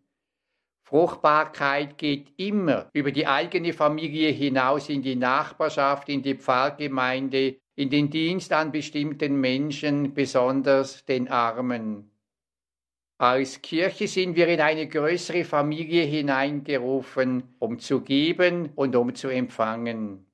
Fruchtbarkeit 0.84 1.98
geht 1.98 2.34
immer 2.38 2.90
über 2.94 3.12
die 3.12 3.26
eigene 3.26 3.74
Familie 3.74 4.30
hinaus 4.30 4.90
in 4.90 5.02
die 5.02 5.16
Nachbarschaft, 5.16 6.10
in 6.10 6.22
die 6.22 6.36
Pfarrgemeinde, 6.36 7.58
in 7.76 7.90
den 7.90 8.12
Dienst 8.12 8.54
an 8.54 8.72
bestimmten 8.72 9.42
Menschen, 9.42 10.14
besonders 10.14 11.04
den 11.06 11.28
Armen. 11.28 12.12
Als 13.18 13.64
Kirche 13.64 14.08
sind 14.08 14.36
wir 14.36 14.48
in 14.48 14.62
eine 14.62 14.88
größere 14.88 15.44
Familie 15.44 16.04
hineingerufen, 16.04 17.56
um 17.58 17.80
zu 17.80 18.02
geben 18.02 18.70
und 18.76 18.96
um 18.96 19.16
zu 19.16 19.30
empfangen. 19.30 20.31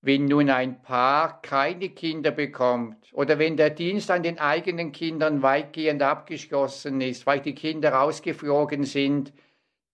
Wenn 0.00 0.26
nun 0.26 0.48
ein 0.48 0.80
Paar 0.80 1.42
keine 1.42 1.88
Kinder 1.88 2.30
bekommt 2.30 3.12
oder 3.12 3.38
wenn 3.38 3.56
der 3.56 3.70
Dienst 3.70 4.10
an 4.10 4.22
den 4.22 4.38
eigenen 4.38 4.92
Kindern 4.92 5.42
weitgehend 5.42 6.02
abgeschlossen 6.02 7.00
ist, 7.00 7.26
weil 7.26 7.40
die 7.40 7.54
Kinder 7.54 7.92
rausgeflogen 7.92 8.84
sind, 8.84 9.32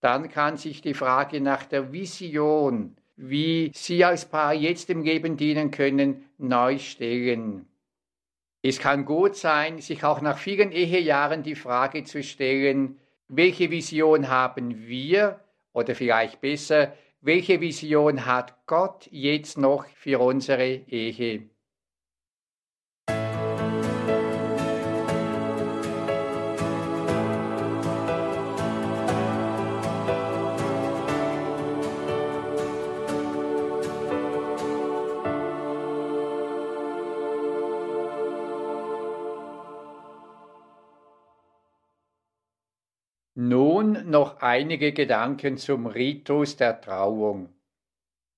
dann 0.01 0.29
kann 0.29 0.59
sich 0.59 0.83
die 0.83 0.93
Frage 0.93 1.41
nach 1.41 1.65
der 1.65 1.91
Vision, 1.91 2.97
wie 3.17 3.71
Sie 3.75 4.05
als 4.05 4.27
Paar 4.27 4.53
jetzt 4.53 4.91
im 4.91 5.03
Leben 5.03 5.39
dienen 5.39 5.71
können, 5.71 6.25
neu 6.37 6.79
stellen. 6.79 7.67
Es 8.61 8.79
kann 8.79 9.07
gut 9.07 9.37
sein, 9.37 9.81
sich 9.81 10.05
auch 10.05 10.21
nach 10.21 10.37
vielen 10.37 10.73
Ehejahren 10.73 11.43
die 11.43 11.55
Frage 11.55 12.05
zu 12.05 12.23
stellen, 12.23 12.99
welche 13.29 13.71
Vision 13.71 14.29
haben 14.29 14.87
wir 14.87 15.41
oder 15.73 15.95
vielleicht 15.95 16.41
besser, 16.41 16.93
welche 17.25 17.61
Vision 17.63 18.27
hat 18.27 18.67
Gott 18.67 19.09
jetzt 19.11 19.57
noch 19.57 19.87
für 19.97 20.21
unsere 20.21 20.67
Ehe? 20.67 21.49
Noch 44.07 44.41
einige 44.41 44.93
Gedanken 44.93 45.57
zum 45.57 45.87
Ritus 45.87 46.57
der 46.57 46.81
Trauung. 46.81 47.49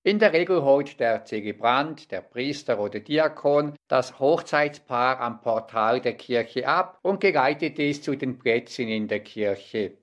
In 0.03 0.19
der 0.19 0.31
Regel 0.31 0.63
holt 0.63 0.99
der 0.99 1.25
Zelebrant, 1.25 2.11
der 2.11 2.21
Priester 2.21 2.79
oder 2.79 3.01
Diakon 3.01 3.73
das 3.89 4.19
Hochzeitspaar 4.19 5.19
am 5.19 5.41
Portal 5.41 5.99
der 5.99 6.13
Kirche 6.13 6.67
ab 6.67 6.99
und 7.01 7.19
geleitet 7.19 7.77
es 7.77 8.01
zu 8.01 8.15
den 8.15 8.39
Plätzen 8.39 8.87
in 8.87 9.09
der 9.09 9.19
Kirche. 9.19 9.97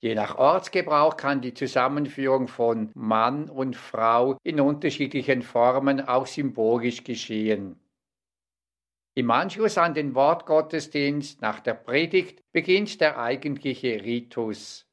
Je 0.00 0.14
nach 0.14 0.36
Ortsgebrauch 0.36 1.16
kann 1.16 1.40
die 1.40 1.54
Zusammenführung 1.54 2.48
von 2.48 2.90
Mann 2.94 3.48
und 3.48 3.76
Frau 3.76 4.36
in 4.42 4.60
unterschiedlichen 4.60 5.42
Formen 5.42 6.06
auch 6.06 6.26
symbolisch 6.26 7.04
geschehen. 7.04 7.80
Im 9.14 9.30
Anschluss 9.30 9.76
an 9.76 9.92
den 9.92 10.14
Wortgottesdienst 10.14 11.42
nach 11.42 11.60
der 11.60 11.74
Predigt 11.74 12.42
beginnt 12.50 12.98
der 12.98 13.18
eigentliche 13.18 14.02
Ritus. 14.02 14.86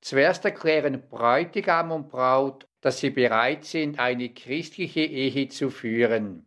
Zuerst 0.00 0.46
erklären 0.46 1.02
Bräutigam 1.10 1.92
und 1.92 2.08
Braut, 2.08 2.66
dass 2.80 3.00
sie 3.00 3.10
bereit 3.10 3.66
sind, 3.66 3.98
eine 3.98 4.30
christliche 4.30 5.00
Ehe 5.00 5.48
zu 5.48 5.68
führen. 5.68 6.46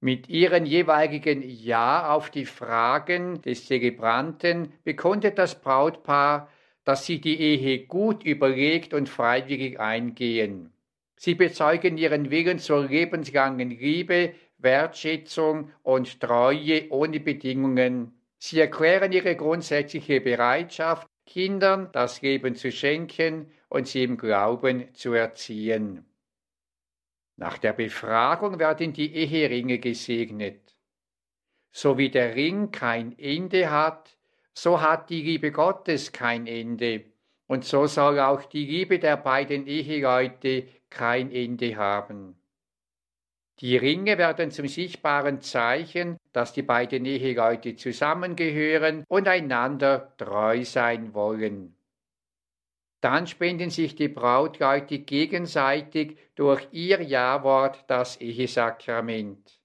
Mit 0.00 0.30
ihren 0.30 0.64
jeweiligen 0.64 1.42
Ja 1.42 2.10
auf 2.10 2.30
die 2.30 2.46
Fragen 2.46 3.42
des 3.42 3.66
Zelebranten 3.66 4.72
bekundet 4.82 5.36
das 5.36 5.60
Brautpaar, 5.60 6.48
dass 6.84 7.04
sie 7.04 7.20
die 7.20 7.38
Ehe 7.38 7.86
gut 7.86 8.24
überlegt 8.24 8.94
und 8.94 9.10
freiwillig 9.10 9.78
eingehen. 9.78 10.72
Sie 11.16 11.34
bezeugen 11.34 11.98
ihren 11.98 12.30
Willen 12.30 12.58
zur 12.58 12.86
lebenslangen 12.86 13.70
Liebe, 13.70 14.34
Wertschätzung 14.64 15.70
und 15.82 16.20
Treue 16.20 16.90
ohne 16.90 17.20
Bedingungen. 17.20 18.18
Sie 18.38 18.58
erklären 18.58 19.12
ihre 19.12 19.36
grundsätzliche 19.36 20.20
Bereitschaft, 20.20 21.06
Kindern 21.26 21.90
das 21.92 22.20
Leben 22.20 22.54
zu 22.56 22.70
schenken 22.72 23.50
und 23.68 23.86
sie 23.88 24.02
im 24.02 24.16
Glauben 24.16 24.92
zu 24.94 25.12
erziehen. 25.12 26.04
Nach 27.36 27.58
der 27.58 27.72
Befragung 27.72 28.58
werden 28.58 28.92
die 28.92 29.14
Eheringe 29.14 29.78
gesegnet. 29.78 30.76
So 31.72 31.98
wie 31.98 32.10
der 32.10 32.36
Ring 32.36 32.70
kein 32.70 33.18
Ende 33.18 33.70
hat, 33.70 34.16
so 34.52 34.80
hat 34.80 35.10
die 35.10 35.22
Liebe 35.22 35.50
Gottes 35.50 36.12
kein 36.12 36.46
Ende, 36.46 37.04
und 37.46 37.64
so 37.64 37.86
soll 37.86 38.20
auch 38.20 38.44
die 38.44 38.64
Liebe 38.64 38.98
der 38.98 39.16
beiden 39.16 39.66
Eheleute 39.66 40.68
kein 40.88 41.32
Ende 41.32 41.76
haben. 41.76 42.36
Die 43.60 43.76
Ringe 43.76 44.18
werden 44.18 44.50
zum 44.50 44.66
sichtbaren 44.66 45.40
Zeichen, 45.40 46.18
dass 46.32 46.52
die 46.52 46.62
beiden 46.62 47.04
Eheleute 47.04 47.76
zusammengehören 47.76 49.04
und 49.08 49.28
einander 49.28 50.16
treu 50.16 50.64
sein 50.64 51.14
wollen. 51.14 51.76
Dann 53.00 53.26
spenden 53.26 53.70
sich 53.70 53.94
die 53.94 54.08
Brautleute 54.08 54.98
gegenseitig 55.00 56.16
durch 56.34 56.66
ihr 56.72 57.02
Ja-Wort 57.02 57.84
das 57.86 58.20
Ehesakrament. 58.20 59.60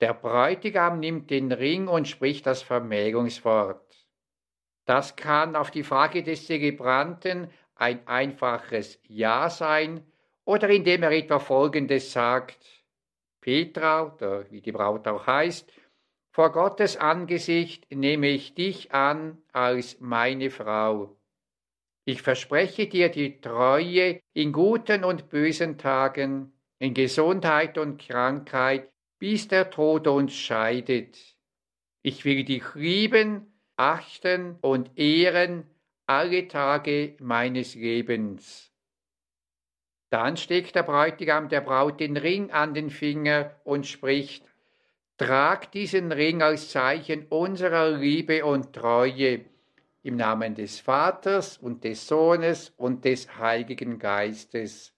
Der 0.00 0.12
Bräutigam 0.12 1.00
nimmt 1.00 1.30
den 1.30 1.50
Ring 1.50 1.88
und 1.88 2.06
spricht 2.06 2.46
das 2.46 2.62
Vermählungswort. 2.62 4.06
Das 4.84 5.16
kann 5.16 5.56
auf 5.56 5.70
die 5.70 5.82
Frage 5.82 6.22
des 6.22 6.46
Zelebranten 6.46 7.50
ein 7.74 8.06
einfaches 8.06 9.00
Ja 9.08 9.48
sein 9.48 10.06
oder 10.44 10.68
indem 10.68 11.02
er 11.02 11.12
etwa 11.12 11.38
Folgendes 11.38 12.12
sagt. 12.12 12.73
Petra, 13.44 14.04
oder 14.04 14.50
wie 14.50 14.62
die 14.62 14.72
Braut 14.72 15.06
auch 15.06 15.26
heißt, 15.26 15.70
vor 16.32 16.50
Gottes 16.50 16.96
Angesicht 16.96 17.86
nehme 17.94 18.28
ich 18.28 18.54
dich 18.54 18.92
an 18.92 19.36
als 19.52 20.00
meine 20.00 20.50
Frau. 20.50 21.14
Ich 22.06 22.22
verspreche 22.22 22.86
dir 22.86 23.10
die 23.10 23.42
Treue 23.42 24.20
in 24.32 24.50
guten 24.50 25.04
und 25.04 25.28
bösen 25.28 25.76
Tagen, 25.76 26.54
in 26.78 26.94
Gesundheit 26.94 27.76
und 27.76 27.98
Krankheit, 27.98 28.90
bis 29.18 29.46
der 29.46 29.68
Tod 29.68 30.06
uns 30.06 30.34
scheidet. 30.34 31.18
Ich 32.02 32.24
will 32.24 32.44
dich 32.44 32.74
lieben, 32.74 33.60
achten 33.76 34.56
und 34.62 34.98
ehren 34.98 35.68
alle 36.06 36.48
Tage 36.48 37.16
meines 37.20 37.74
Lebens. 37.74 38.73
Dann 40.14 40.36
steckt 40.36 40.76
der 40.76 40.84
Bräutigam 40.84 41.48
der 41.48 41.60
Braut 41.60 41.98
den 41.98 42.16
Ring 42.16 42.52
an 42.52 42.72
den 42.72 42.90
Finger 42.90 43.50
und 43.64 43.84
spricht, 43.84 44.44
Trag 45.18 45.72
diesen 45.72 46.12
Ring 46.12 46.40
als 46.40 46.70
Zeichen 46.70 47.26
unserer 47.30 47.90
Liebe 47.90 48.44
und 48.44 48.72
Treue 48.72 49.44
im 50.04 50.14
Namen 50.14 50.54
des 50.54 50.78
Vaters 50.78 51.58
und 51.58 51.82
des 51.82 52.06
Sohnes 52.06 52.72
und 52.76 53.04
des 53.04 53.38
Heiligen 53.38 53.98
Geistes. 53.98 54.94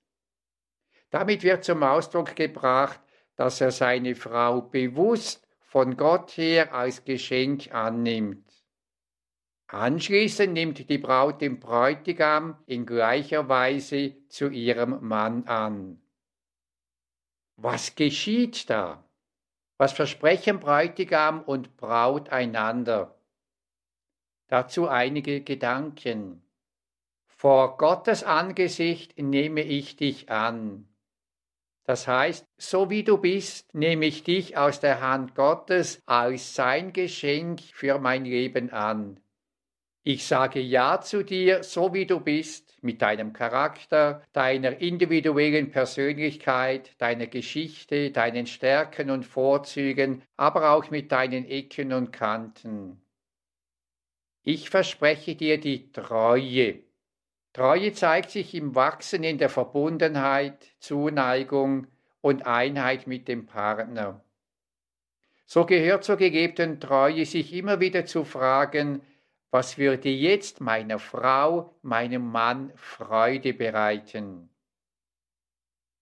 Damit 1.09 1.43
wird 1.45 1.65
zum 1.65 1.83
Ausdruck 1.83 2.37
gebracht, 2.37 3.01
dass 3.37 3.63
er 3.63 3.71
seine 3.71 4.17
Frau 4.17 4.61
bewusst 4.61 5.49
von 5.61 5.97
Gott 5.97 6.33
her 6.33 6.75
als 6.75 7.03
Geschenk 7.07 7.73
annimmt. 7.73 8.56
Anschließend 9.69 10.53
nimmt 10.53 10.89
die 10.89 10.99
Braut 10.99 11.41
den 11.41 11.59
Bräutigam 11.59 12.57
in 12.67 12.87
gleicher 12.87 13.49
Weise 13.49 14.15
zu 14.29 14.49
ihrem 14.49 15.07
Mann 15.07 15.45
an. 15.49 16.01
Was 17.57 17.97
geschieht 17.97 18.71
da? 18.71 19.03
Was 19.77 19.93
versprechen 19.93 20.61
Bräutigam 20.61 21.43
und 21.43 21.77
Braut 21.77 22.29
einander? 22.29 23.19
Dazu 24.47 24.89
einige 24.89 25.41
Gedanken. 25.41 26.43
Vor 27.27 27.77
Gottes 27.77 28.23
Angesicht 28.23 29.19
nehme 29.19 29.63
ich 29.63 29.97
dich 29.97 30.31
an. 30.31 30.89
Das 31.85 32.07
heißt, 32.07 32.47
so 32.57 32.89
wie 32.89 33.05
du 33.05 33.19
bist, 33.19 33.75
nehme 33.75 34.07
ich 34.07 34.23
dich 34.23 34.57
aus 34.57 34.81
der 34.81 35.01
Hand 35.01 35.35
Gottes 35.35 36.03
als 36.07 36.55
sein 36.55 36.93
Geschenk 36.93 37.61
für 37.61 37.99
mein 37.99 38.25
Leben 38.25 38.71
an. 38.71 39.21
Ich 40.09 40.25
sage 40.25 40.61
Ja 40.61 41.01
zu 41.01 41.25
dir, 41.25 41.65
so 41.65 41.93
wie 41.93 42.07
du 42.07 42.21
bist, 42.21 42.79
mit 42.81 43.03
deinem 43.03 43.33
Charakter, 43.33 44.23
deiner 44.33 44.81
individuellen 44.81 45.73
Persönlichkeit, 45.73 46.93
deiner 46.99 47.27
Geschichte, 47.27 48.13
deinen 48.13 48.47
Stärken 48.47 49.11
und 49.11 49.25
Vorzügen, 49.25 50.23
aber 50.37 50.71
auch 50.71 50.93
mit 50.93 51.11
deinen 51.11 51.45
Ecken 51.45 51.93
und 51.93 52.13
Kanten. 52.13 53.03
Ich 54.45 54.71
verspreche 54.71 55.35
dir 55.35 55.59
die 55.59 55.91
Treue. 55.91 56.85
Treue 57.53 57.93
zeigt 57.93 58.31
sich 58.31 58.55
im 58.55 58.77
Wachsen 58.77 59.25
in 59.25 59.39
der 59.39 59.49
Verbundenheit, 59.49 60.69
Zuneigung 60.79 61.89
und 62.21 62.47
Einheit 62.47 63.09
mit 63.09 63.27
dem 63.27 63.47
Partner. 63.47 64.25
So 65.47 65.67
gehört 65.67 66.05
zur 66.05 66.17
gegebenen 66.17 66.79
Treue, 66.79 67.27
sich 67.27 67.53
immer 67.53 67.81
wieder 67.81 68.07
zu 68.07 68.25
fragen, 68.25 69.03
was 69.51 69.79
würde 69.79 70.09
jetzt 70.09 70.61
meiner 70.61 70.99
Frau, 70.99 71.75
meinem 71.83 72.31
Mann 72.31 72.73
Freude 72.77 73.55
bereiten? 73.55 74.51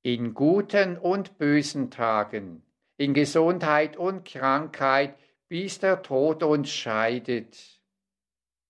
In 0.02 0.34
guten 0.34 0.98
und 0.98 1.38
bösen 1.38 1.90
Tagen, 1.90 2.62
in 2.96 3.14
Gesundheit 3.14 3.96
und 3.96 4.24
Krankheit, 4.24 5.18
bis 5.48 5.78
der 5.78 6.02
Tod 6.02 6.42
uns 6.42 6.70
scheidet. 6.70 7.80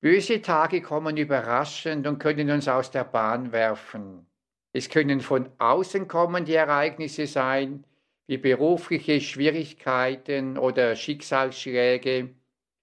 Böse 0.00 0.42
Tage 0.42 0.82
kommen 0.82 1.16
überraschend 1.16 2.06
und 2.06 2.18
können 2.18 2.50
uns 2.50 2.68
aus 2.68 2.90
der 2.90 3.04
Bahn 3.04 3.52
werfen. 3.52 4.26
Es 4.72 4.90
können 4.90 5.20
von 5.20 5.48
außen 5.58 6.08
kommende 6.08 6.54
Ereignisse 6.54 7.26
sein, 7.26 7.86
wie 8.26 8.38
berufliche 8.38 9.20
Schwierigkeiten 9.20 10.58
oder 10.58 10.96
Schicksalsschläge, 10.96 12.34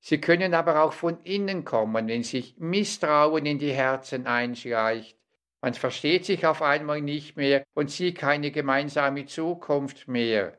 Sie 0.03 0.19
können 0.19 0.55
aber 0.55 0.83
auch 0.83 0.93
von 0.93 1.21
innen 1.23 1.63
kommen, 1.63 2.07
wenn 2.07 2.23
sich 2.23 2.55
Misstrauen 2.57 3.45
in 3.45 3.59
die 3.59 3.71
Herzen 3.71 4.25
einschleicht. 4.25 5.15
Man 5.61 5.75
versteht 5.75 6.25
sich 6.25 6.45
auf 6.47 6.63
einmal 6.63 7.01
nicht 7.01 7.37
mehr 7.37 7.63
und 7.75 7.91
sieht 7.91 8.17
keine 8.17 8.49
gemeinsame 8.49 9.27
Zukunft 9.27 10.07
mehr. 10.07 10.57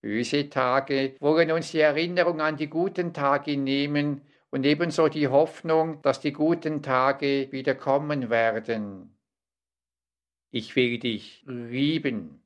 Böse 0.00 0.50
Tage 0.50 1.14
wollen 1.20 1.52
uns 1.52 1.70
die 1.70 1.78
Erinnerung 1.78 2.40
an 2.40 2.56
die 2.56 2.66
guten 2.66 3.14
Tage 3.14 3.56
nehmen 3.56 4.22
und 4.50 4.66
ebenso 4.66 5.08
die 5.08 5.28
Hoffnung, 5.28 6.02
dass 6.02 6.18
die 6.18 6.32
guten 6.32 6.82
Tage 6.82 7.52
wieder 7.52 7.76
kommen 7.76 8.28
werden. 8.28 9.16
Ich 10.50 10.74
will 10.74 10.98
dich 10.98 11.44
lieben. 11.46 12.41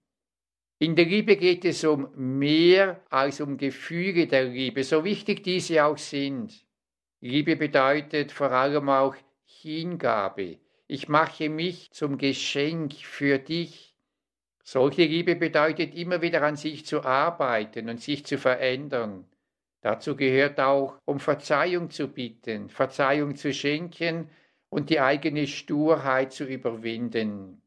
In 0.79 0.95
der 0.95 1.07
Liebe 1.07 1.37
geht 1.37 1.65
es 1.65 1.85
um 1.85 2.11
mehr 2.15 3.01
als 3.09 3.41
um 3.41 3.57
Gefüge 3.57 4.27
der 4.27 4.45
Liebe, 4.45 4.85
so 4.85 5.05
wichtig 5.05 5.43
diese 5.43 5.83
auch 5.85 5.97
sind. 5.97 6.67
Liebe 7.21 7.57
bedeutet 7.57 8.31
vor 8.31 8.51
allem 8.51 8.91
auch 8.91 9.17
Hingabe. 9.47 10.59
Ich 10.87 11.09
mache 11.09 11.49
mich 11.49 11.91
zum 11.93 12.19
Geschenk 12.19 12.93
für 12.93 13.39
dich. 13.39 13.97
Solche 14.63 15.07
Liebe 15.07 15.35
bedeutet 15.35 15.95
immer 15.95 16.21
wieder 16.21 16.43
an 16.43 16.57
sich 16.57 16.85
zu 16.85 17.03
arbeiten 17.05 17.89
und 17.89 18.03
sich 18.03 18.27
zu 18.27 18.37
verändern. 18.37 19.25
Dazu 19.81 20.15
gehört 20.15 20.61
auch, 20.61 20.99
um 21.07 21.21
Verzeihung 21.21 21.89
zu 21.91 22.09
bitten, 22.09 22.69
Verzeihung 22.69 23.35
zu 23.35 23.55
schenken 23.55 24.29
und 24.69 24.91
die 24.91 25.01
eigene 25.01 25.47
Sturheit 25.47 26.33
zu 26.33 26.45
überwinden. 26.45 27.63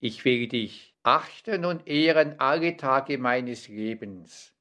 Ich 0.00 0.24
will 0.24 0.48
dich 0.48 0.95
achten 1.06 1.64
und 1.64 1.86
ehren 1.86 2.40
alle 2.40 2.76
Tage 2.76 3.16
meines 3.16 3.68
Lebens. 3.68 4.52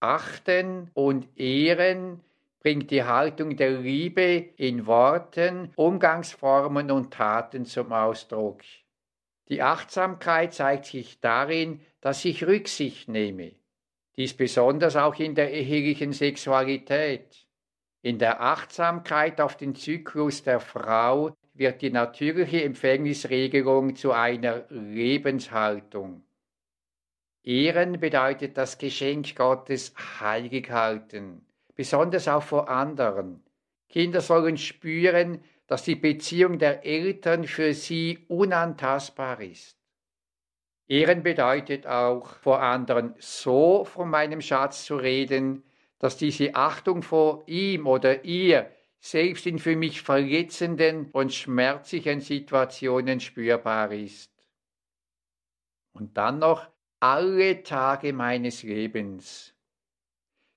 Achten 0.00 0.90
und 0.92 1.28
ehren 1.38 2.20
bringt 2.60 2.90
die 2.90 3.04
Haltung 3.04 3.56
der 3.56 3.70
Liebe 3.70 4.50
in 4.56 4.86
Worten, 4.86 5.72
Umgangsformen 5.76 6.90
und 6.90 7.14
Taten 7.14 7.64
zum 7.64 7.90
Ausdruck. 7.90 8.60
Die 9.48 9.62
Achtsamkeit 9.62 10.52
zeigt 10.52 10.84
sich 10.86 11.20
darin, 11.20 11.80
dass 12.02 12.24
ich 12.26 12.44
Rücksicht 12.44 13.08
nehme. 13.08 13.52
Dies 14.16 14.36
besonders 14.36 14.94
auch 14.96 15.14
in 15.14 15.34
der 15.34 15.52
ehelichen 15.52 16.12
Sexualität. 16.12 17.46
In 18.02 18.18
der 18.18 18.42
Achtsamkeit 18.42 19.40
auf 19.40 19.56
den 19.56 19.74
Zyklus 19.74 20.42
der 20.42 20.60
Frau 20.60 21.34
wird 21.54 21.82
die 21.82 21.90
natürliche 21.90 22.62
Empfängnisregelung 22.64 23.94
zu 23.96 24.12
einer 24.12 24.64
Lebenshaltung. 24.70 26.24
Ehren 27.44 27.98
bedeutet 27.98 28.56
das 28.56 28.78
Geschenk 28.78 29.34
Gottes 29.34 29.94
heilig 30.20 30.70
halten, 30.70 31.44
besonders 31.74 32.28
auch 32.28 32.42
vor 32.42 32.68
anderen. 32.68 33.42
Kinder 33.88 34.20
sollen 34.20 34.56
spüren, 34.56 35.42
dass 35.66 35.84
die 35.84 35.96
Beziehung 35.96 36.58
der 36.58 36.84
Eltern 36.84 37.44
für 37.44 37.74
sie 37.74 38.24
unantastbar 38.28 39.40
ist. 39.40 39.76
Ehren 40.86 41.22
bedeutet 41.22 41.86
auch, 41.86 42.34
vor 42.36 42.60
anderen 42.60 43.14
so 43.18 43.84
von 43.84 44.10
meinem 44.10 44.40
Schatz 44.40 44.84
zu 44.84 44.96
reden, 44.96 45.62
dass 45.98 46.16
diese 46.16 46.54
Achtung 46.54 47.02
vor 47.02 47.44
ihm 47.46 47.86
oder 47.86 48.24
ihr 48.24 48.70
selbst 49.02 49.46
in 49.46 49.58
für 49.58 49.74
mich 49.74 50.00
verletzenden 50.00 51.10
und 51.10 51.34
schmerzlichen 51.34 52.20
Situationen 52.20 53.18
spürbar 53.18 53.90
ist. 53.90 54.30
Und 55.92 56.16
dann 56.16 56.38
noch 56.38 56.70
alle 57.00 57.64
Tage 57.64 58.12
meines 58.12 58.62
Lebens. 58.62 59.54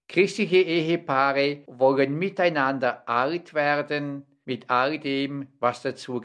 Christliche 0.08 0.58
Ehepaare 0.58 1.64
wollen 1.66 2.20
miteinander 2.20 3.10
alt 3.10 3.56
werden 3.56 4.28
mit 4.46 4.70
all 4.70 5.00
dem, 5.00 5.48
was 5.60 5.82
dazu 5.82 6.22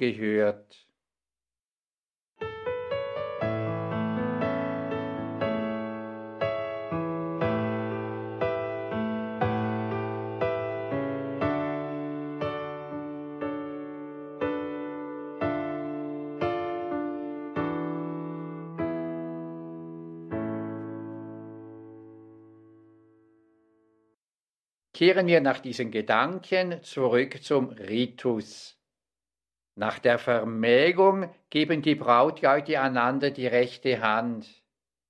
Kehren 25.01 25.28
wir 25.28 25.40
nach 25.40 25.61
diesen 25.61 25.90
Gedanken 25.90 26.82
zurück 26.82 27.42
zum 27.42 27.70
Ritus. 27.70 28.76
Nach 29.74 29.98
der 29.98 30.18
Vermählung 30.18 31.30
geben 31.48 31.80
die 31.80 31.94
Brautleute 31.94 32.78
einander 32.78 33.30
die 33.30 33.46
rechte 33.46 34.03
Hand. 34.03 34.46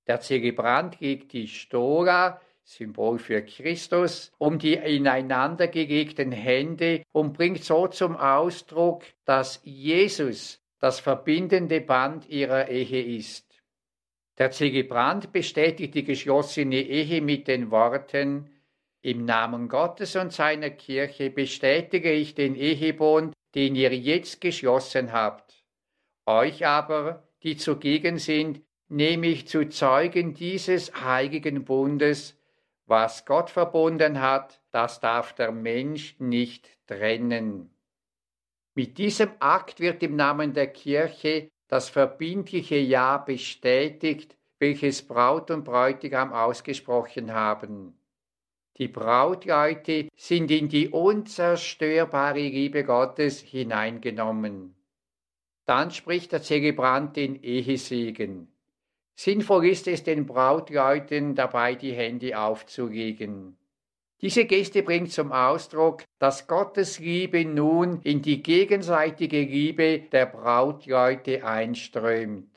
Der 0.07 0.21
Zelebrant 0.21 1.01
legt 1.01 1.33
die 1.33 1.49
Stola, 1.49 2.39
Symbol 2.63 3.19
für 3.19 3.41
Christus, 3.41 4.31
um 4.37 4.59
die 4.59 4.75
ineinander 4.75 5.67
gelegten 5.67 6.31
Hände 6.31 7.03
und 7.11 7.33
bringt 7.33 7.65
so 7.65 7.87
zum 7.87 8.15
Ausdruck, 8.15 9.03
dass 9.25 9.59
Jesus 9.65 10.63
das 10.79 11.01
verbindende 11.01 11.81
Band 11.81 12.29
ihrer 12.29 12.69
Ehe 12.69 13.17
ist. 13.17 13.61
Der 14.37 14.51
Zelebrant 14.51 15.33
bestätigt 15.33 15.95
die 15.95 16.05
geschlossene 16.05 16.79
Ehe 16.79 17.21
mit 17.21 17.49
den 17.49 17.71
Worten 17.71 18.50
im 19.01 19.25
Namen 19.25 19.67
Gottes 19.67 20.15
und 20.15 20.31
seiner 20.31 20.69
Kirche 20.69 21.29
bestätige 21.29 22.11
ich 22.11 22.35
den 22.35 22.55
Ehebund, 22.55 23.33
den 23.55 23.75
ihr 23.75 23.95
jetzt 23.97 24.41
geschlossen 24.41 25.11
habt. 25.11 25.63
Euch 26.25 26.65
aber, 26.65 27.27
die 27.43 27.57
zugegen 27.57 28.19
sind, 28.19 28.61
nehme 28.89 29.27
ich 29.27 29.47
zu 29.47 29.67
Zeugen 29.69 30.33
dieses 30.33 30.93
heiligen 31.03 31.65
Bundes, 31.65 32.37
was 32.85 33.25
Gott 33.25 33.49
verbunden 33.49 34.21
hat, 34.21 34.61
das 34.71 34.99
darf 34.99 35.33
der 35.33 35.51
Mensch 35.51 36.15
nicht 36.19 36.69
trennen. 36.87 37.73
Mit 38.75 38.97
diesem 38.97 39.31
Akt 39.39 39.79
wird 39.79 40.03
im 40.03 40.15
Namen 40.15 40.53
der 40.53 40.67
Kirche 40.67 41.49
das 41.67 41.89
verbindliche 41.89 42.77
Ja 42.77 43.17
bestätigt, 43.17 44.37
welches 44.59 45.01
Braut 45.07 45.49
und 45.51 45.63
Bräutigam 45.63 46.33
ausgesprochen 46.33 47.33
haben. 47.33 48.00
Die 48.81 48.87
Brautleute 48.87 50.07
sind 50.15 50.49
in 50.49 50.67
die 50.67 50.89
unzerstörbare 50.89 52.39
Liebe 52.39 52.83
Gottes 52.83 53.39
hineingenommen. 53.39 54.73
Dann 55.67 55.91
spricht 55.91 56.31
der 56.31 56.41
Zelebrant 56.41 57.15
den 57.15 57.43
Ehesegen. 57.43 58.47
Sinnvoll 59.13 59.67
ist 59.67 59.87
es, 59.87 60.01
den 60.01 60.25
Brautleuten 60.25 61.35
dabei 61.35 61.75
die 61.75 61.93
Hände 61.93 62.39
aufzulegen. 62.39 63.55
Diese 64.19 64.45
Geste 64.45 64.81
bringt 64.81 65.11
zum 65.11 65.31
Ausdruck, 65.31 66.03
dass 66.17 66.47
Gottes 66.47 66.97
Liebe 66.97 67.45
nun 67.45 68.01
in 68.01 68.23
die 68.23 68.41
gegenseitige 68.41 69.41
Liebe 69.41 69.99
der 70.11 70.25
Brautleute 70.25 71.45
einströmt. 71.45 72.49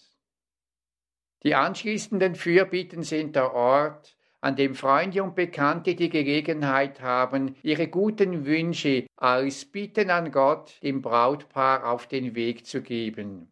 Die 1.43 1.55
anschließenden 1.55 2.35
Fürbitten 2.35 3.03
sind 3.03 3.37
der 3.37 3.53
Ort, 3.53 4.17
an 4.45 4.57
dem 4.57 4.75
Freunde 4.75 5.23
und 5.23 5.35
Bekannte 5.35 5.95
die 5.95 6.11
Gelegenheit 6.11 7.01
haben, 7.01 7.57
ihre 7.63 7.89
guten 7.89 8.45
Wünsche 8.45 9.07
als 9.17 9.65
Bitten 9.65 10.11
an 10.11 10.31
Gott 10.31 10.79
dem 10.83 11.01
Brautpaar 11.01 11.91
auf 11.91 12.09
den 12.09 12.35
Weg 12.35 12.67
zu 12.67 12.83
geben. 12.83 13.51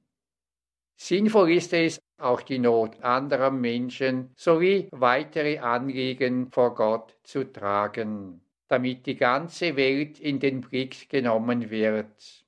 Sinnvoll 0.95 1.53
ist 1.53 1.73
es, 1.73 1.99
auch 2.19 2.43
die 2.43 2.59
Not 2.59 3.03
anderer 3.03 3.51
Menschen 3.51 4.33
sowie 4.37 4.89
weitere 4.91 5.61
Anliegen 5.61 6.51
vor 6.53 6.75
Gott 6.75 7.17
zu 7.23 7.51
tragen, 7.51 8.43
damit 8.69 9.07
die 9.07 9.17
ganze 9.17 9.77
Welt 9.77 10.21
in 10.21 10.41
den 10.41 10.61
Blick 10.61 11.09
genommen 11.09 11.71
wird. 11.71 12.42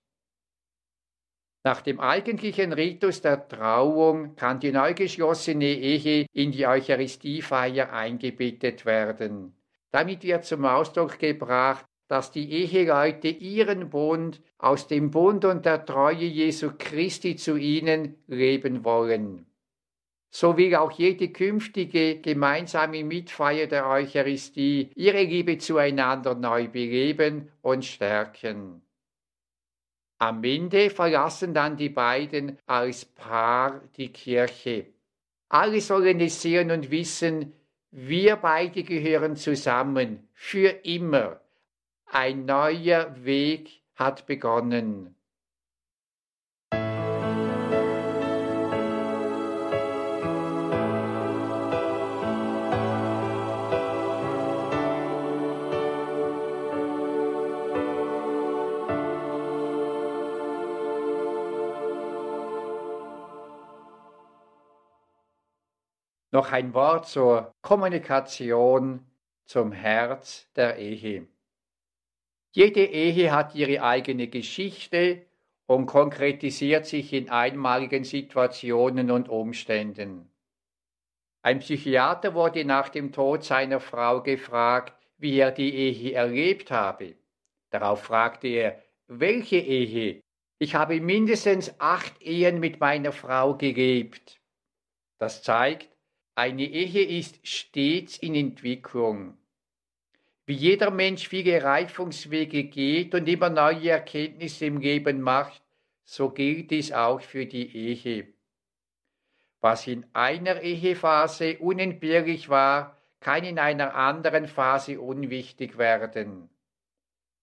Nach 1.67 1.81
dem 1.81 1.99
eigentlichen 1.99 2.75
Ritus 2.75 3.23
der 3.23 3.49
Trauung 3.49 4.37
kann 4.37 4.61
die 4.61 4.71
neu 4.71 4.93
geschlossene 4.93 5.65
Ehe 5.65 6.27
in 6.35 6.53
die 6.53 6.67
Eucharistiefeier 6.67 7.91
eingebettet 7.91 8.85
werden. 8.85 9.57
Damit 9.91 10.25
wird 10.25 10.45
zum 10.45 10.67
Ausdruck 10.67 11.19
gebracht, 11.19 11.87
dass 12.07 12.31
die 12.31 12.53
Eheleute 12.53 13.29
ihren 13.29 13.89
Bund 13.89 14.43
aus 14.59 14.89
dem 14.89 15.11
Bund 15.11 15.47
und 15.47 15.65
der 15.65 15.87
Treue 15.87 16.27
Jesu 16.27 16.73
Christi 16.79 17.37
zu 17.37 17.57
ihnen 17.57 18.23
leben 18.27 18.85
wollen. 18.85 19.47
So 20.29 20.59
will 20.59 20.75
auch 20.75 20.93
jede 20.93 21.31
künftige 21.31 22.21
gemeinsame 22.21 23.05
Mitfeier 23.05 23.69
der 23.69 23.87
Eucharistie 23.89 24.91
ihre 24.97 25.23
Liebe 25.23 25.57
zueinander 25.57 26.35
neu 26.35 26.69
beleben 26.69 27.51
und 27.63 27.87
stärken. 27.87 28.84
Am 30.25 30.43
Ende 30.43 30.89
verlassen 30.89 31.53
dann 31.53 31.77
die 31.77 31.91
beiden 31.91 32.59
als 32.65 33.05
Paar 33.05 33.83
die 33.99 34.11
Kirche. 34.11 34.87
Alle 35.51 35.83
sollen 35.83 36.19
es 36.21 36.41
sehen 36.41 36.71
und 36.71 36.91
wissen, 36.91 37.53
wir 37.91 38.37
beide 38.37 38.85
gehören 38.85 39.37
zusammen, 39.37 40.27
für 40.33 40.71
immer. 40.87 41.43
Ein 42.07 42.47
neuer 42.47 43.15
Weg 43.23 43.83
hat 43.97 44.25
begonnen. 44.25 45.15
Noch 66.35 66.51
ein 66.51 66.75
Wort 66.75 67.07
zur 67.07 67.55
Kommunikation 67.63 69.07
zum 69.45 69.71
Herz 69.71 70.51
der 70.57 70.79
Ehe. 70.79 71.29
Jede 72.51 72.85
Ehe 72.85 73.31
hat 73.31 73.55
ihre 73.55 73.85
eigene 73.85 74.27
Geschichte 74.27 75.27
und 75.67 75.87
konkretisiert 75.87 76.87
sich 76.87 77.13
in 77.13 77.31
einmaligen 77.31 78.03
Situationen 78.03 79.13
und 79.13 79.29
Umständen. 79.29 80.29
Ein 81.43 81.61
Psychiater 81.61 82.35
wurde 82.35 82.65
nach 82.65 82.89
dem 82.89 83.13
Tod 83.13 83.45
seiner 83.45 83.79
Frau 83.79 84.21
gefragt, 84.21 85.07
wie 85.19 85.39
er 85.39 85.53
die 85.53 85.73
Ehe 85.73 86.15
erlebt 86.15 86.73
habe. 86.73 87.15
Darauf 87.71 88.03
fragte 88.03 88.49
er, 88.49 88.83
welche 89.07 89.59
Ehe? 89.59 90.21
Ich 90.59 90.75
habe 90.75 91.01
mindestens 91.01 91.79
acht 91.79 92.21
Ehen 92.21 92.59
mit 92.59 92.81
meiner 92.81 93.13
Frau 93.13 93.57
gelebt. 93.57 94.41
Das 95.19 95.45
zeigt, 95.45 95.94
eine 96.35 96.65
Ehe 96.65 97.19
ist 97.19 97.47
stets 97.47 98.19
in 98.19 98.35
Entwicklung. 98.35 99.37
Wie 100.47 100.55
jeder 100.55 100.91
Mensch 100.91 101.29
viele 101.29 101.63
Reifungswege 101.63 102.65
geht 102.65 103.15
und 103.15 103.29
immer 103.29 103.51
neue 103.51 103.91
Erkenntnisse 103.91 104.67
im 104.67 104.79
Leben 104.79 105.21
macht, 105.21 105.63
so 106.05 106.31
gilt 106.31 106.71
dies 106.71 106.93
auch 106.93 107.21
für 107.21 107.47
die 107.47 107.75
Ehe. 107.75 108.29
Was 109.61 109.87
in 109.87 110.05
einer 110.13 110.61
Ehephase 110.61 111.59
unentbehrlich 111.59 112.49
war, 112.49 112.99
kann 113.21 113.45
in 113.45 113.59
einer 113.59 113.95
anderen 113.95 114.47
Phase 114.47 115.01
unwichtig 115.01 115.79
werden. 115.79 116.51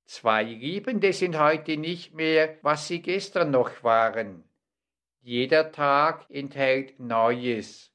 Zwei 0.06 0.44
Liebende 0.44 1.14
sind 1.14 1.40
heute 1.40 1.78
nicht 1.78 2.14
mehr, 2.14 2.58
was 2.62 2.88
sie 2.88 3.02
gestern 3.02 3.50
noch 3.50 3.84
waren. 3.84 4.44
Jeder 5.22 5.72
Tag 5.72 6.26
enthält 6.30 7.00
Neues. 7.00 7.91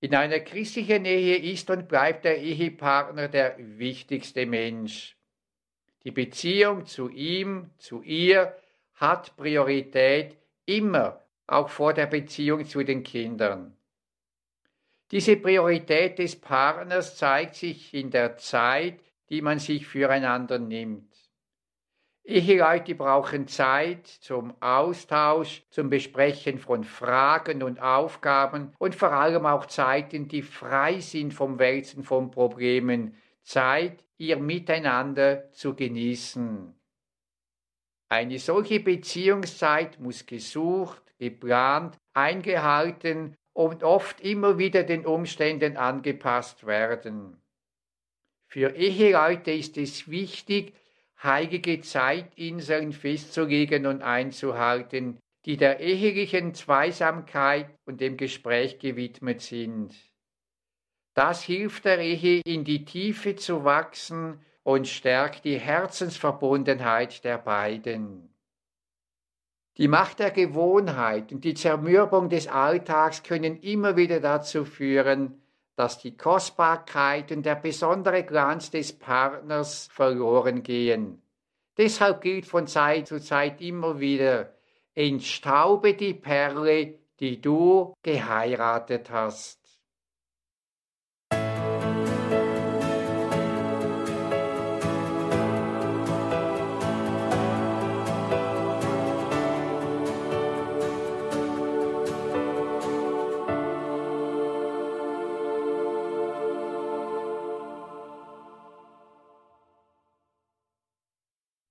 In 0.00 0.14
einer 0.14 0.40
christlichen 0.40 1.04
Ehe 1.04 1.36
ist 1.36 1.68
und 1.68 1.86
bleibt 1.86 2.24
der 2.24 2.40
Ehepartner 2.40 3.28
der 3.28 3.56
wichtigste 3.58 4.46
Mensch. 4.46 5.16
Die 6.04 6.10
Beziehung 6.10 6.86
zu 6.86 7.10
ihm, 7.10 7.70
zu 7.76 8.02
ihr 8.02 8.56
hat 8.94 9.36
Priorität 9.36 10.38
immer, 10.64 11.22
auch 11.46 11.68
vor 11.68 11.92
der 11.92 12.06
Beziehung 12.06 12.64
zu 12.64 12.82
den 12.82 13.02
Kindern. 13.02 13.76
Diese 15.10 15.36
Priorität 15.36 16.18
des 16.18 16.36
Partners 16.36 17.16
zeigt 17.16 17.56
sich 17.56 17.92
in 17.92 18.10
der 18.10 18.36
Zeit, 18.36 19.00
die 19.28 19.42
man 19.42 19.58
sich 19.58 19.86
füreinander 19.86 20.58
nimmt. 20.58 21.09
Eheleute 22.24 22.94
brauchen 22.94 23.48
Zeit 23.48 24.06
zum 24.06 24.54
Austausch, 24.60 25.64
zum 25.70 25.90
Besprechen 25.90 26.58
von 26.58 26.84
Fragen 26.84 27.62
und 27.62 27.80
Aufgaben 27.80 28.72
und 28.78 28.94
vor 28.94 29.12
allem 29.12 29.46
auch 29.46 29.66
Zeiten, 29.66 30.28
die 30.28 30.42
frei 30.42 31.00
sind 31.00 31.34
vom 31.34 31.58
Wälzen 31.58 32.04
von 32.04 32.30
Problemen, 32.30 33.16
Zeit, 33.42 34.04
ihr 34.18 34.36
Miteinander 34.36 35.50
zu 35.52 35.74
genießen. 35.74 36.74
Eine 38.10 38.38
solche 38.38 38.80
Beziehungszeit 38.80 39.98
muss 39.98 40.26
gesucht, 40.26 41.14
geplant, 41.18 41.96
eingehalten 42.12 43.36
und 43.52 43.82
oft 43.82 44.20
immer 44.20 44.58
wieder 44.58 44.82
den 44.82 45.06
Umständen 45.06 45.76
angepasst 45.76 46.66
werden. 46.66 47.40
Für 48.46 48.74
Eheleute 48.74 49.52
ist 49.52 49.76
es 49.78 50.10
wichtig, 50.10 50.74
heilige 51.22 51.80
Zeitinseln 51.80 52.92
festzulegen 52.92 53.86
und 53.86 54.02
einzuhalten, 54.02 55.18
die 55.44 55.56
der 55.56 55.80
ehelichen 55.80 56.54
Zweisamkeit 56.54 57.74
und 57.86 58.00
dem 58.00 58.16
Gespräch 58.16 58.78
gewidmet 58.78 59.40
sind. 59.40 59.94
Das 61.14 61.42
hilft 61.42 61.84
der 61.84 61.98
Ehe 61.98 62.40
in 62.44 62.64
die 62.64 62.84
Tiefe 62.84 63.36
zu 63.36 63.64
wachsen 63.64 64.44
und 64.62 64.86
stärkt 64.86 65.44
die 65.44 65.58
Herzensverbundenheit 65.58 67.24
der 67.24 67.38
beiden. 67.38 68.34
Die 69.76 69.88
Macht 69.88 70.18
der 70.18 70.30
Gewohnheit 70.30 71.32
und 71.32 71.44
die 71.44 71.54
Zermürbung 71.54 72.28
des 72.28 72.48
Alltags 72.48 73.22
können 73.22 73.56
immer 73.60 73.96
wieder 73.96 74.20
dazu 74.20 74.64
führen, 74.64 75.40
dass 75.76 75.98
die 75.98 76.16
Kostbarkeit 76.16 77.32
und 77.32 77.44
der 77.44 77.54
besondere 77.54 78.24
Glanz 78.24 78.70
des 78.70 78.98
Partners 78.98 79.88
verloren 79.92 80.62
gehen. 80.62 81.22
Deshalb 81.76 82.20
gilt 82.20 82.46
von 82.46 82.66
Zeit 82.66 83.08
zu 83.08 83.20
Zeit 83.20 83.60
immer 83.60 84.00
wieder, 84.00 84.54
entstaube 84.94 85.94
die 85.94 86.14
Perle, 86.14 86.98
die 87.20 87.40
du 87.40 87.94
geheiratet 88.02 89.10
hast. 89.10 89.59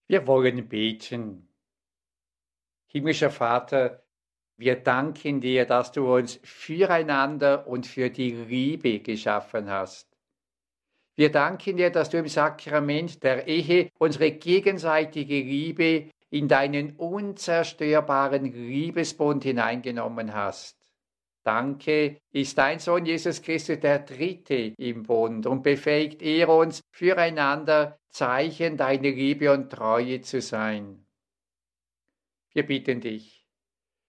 Wir 0.10 0.26
wollen 0.26 0.68
beten. 0.68 1.48
Himmlischer 2.88 3.30
Vater, 3.30 4.02
wir 4.58 4.78
danken 4.78 5.40
dir, 5.40 5.66
dass 5.66 5.92
du 5.92 6.12
uns 6.12 6.40
füreinander 6.44 7.68
und 7.68 7.86
für 7.86 8.10
die 8.10 8.32
Liebe 8.32 9.02
geschaffen 9.02 9.70
hast. 9.70 10.18
Wir 11.16 11.32
danken 11.32 11.78
dir, 11.78 11.92
dass 11.92 12.10
du 12.10 12.18
im 12.18 12.28
Sakrament 12.28 13.22
der 13.22 13.46
Ehe 13.46 13.92
unsere 14.00 14.32
gegenseitige 14.32 15.42
Liebe 15.42 16.10
in 16.32 16.48
deinen 16.48 16.96
unzerstörbaren 16.96 18.46
Liebesbund 18.46 19.44
hineingenommen 19.44 20.34
hast. 20.34 20.79
Danke 21.50 22.22
ist 22.32 22.60
dein 22.60 22.78
Sohn 22.78 23.08
Jesus 23.08 23.42
Christus 23.42 23.80
der 23.80 23.98
Dritte 23.98 24.76
im 24.78 25.02
Bund 25.02 25.48
und 25.48 25.64
befähigt 25.64 26.22
er 26.22 26.48
uns, 26.48 26.82
füreinander 26.92 27.98
Zeichen 28.10 28.78
deiner 28.78 29.10
Liebe 29.10 29.52
und 29.52 29.72
Treue 29.72 30.22
zu 30.22 30.42
sein. 30.42 31.08
Wir 32.54 32.68
bitten 32.68 33.02
dich, 33.02 33.48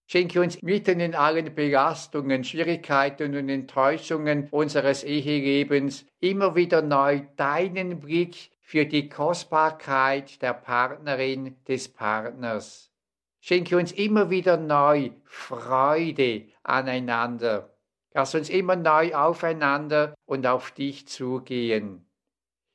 schenke 0.05 0.39
uns 0.39 0.61
mitten 0.61 0.99
in 0.99 1.15
allen 1.15 1.55
Belastungen, 1.55 2.43
Schwierigkeiten 2.43 3.35
und 3.35 3.49
Enttäuschungen 3.49 4.47
unseres 4.51 5.03
Ehelebens 5.03 6.05
immer 6.19 6.55
wieder 6.55 6.83
neu 6.83 7.21
deinen 7.37 8.01
Blick 8.01 8.51
für 8.61 8.85
die 8.85 9.09
Kostbarkeit 9.09 10.43
der 10.43 10.53
Partnerin 10.53 11.55
des 11.67 11.91
Partners. 11.91 12.91
Schenke 13.39 13.77
uns 13.77 13.91
immer 13.93 14.29
wieder 14.29 14.57
neu 14.57 15.09
Freude 15.25 16.50
aneinander. 16.63 17.75
Lass 18.13 18.35
uns 18.35 18.49
immer 18.49 18.75
neu 18.75 19.15
aufeinander 19.15 20.13
und 20.25 20.45
auf 20.45 20.71
dich 20.71 21.07
zugehen. 21.07 22.05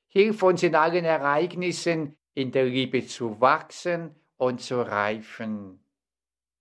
Hilf 0.09 0.43
uns 0.43 0.63
in 0.63 0.75
allen 0.75 1.05
Ereignissen 1.05 2.17
in 2.35 2.53
der 2.53 2.65
Liebe 2.65 3.07
zu 3.07 3.41
wachsen 3.41 4.15
und 4.37 4.61
zu 4.61 4.81
reifen. 4.81 5.81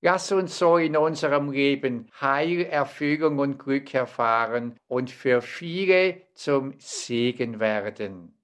Lass 0.02 0.32
uns 0.32 0.60
so 0.60 0.78
in 0.78 0.96
unserem 0.98 1.52
Leben 1.52 2.10
Heil, 2.22 2.62
Erfüllung 2.62 3.40
und 3.40 3.58
Glück 3.58 3.94
erfahren 3.94 4.78
und 4.88 5.10
für 5.10 5.42
viele 5.42 6.22
zum 6.36 6.74
Segen 6.78 7.60
werden. 7.60 8.38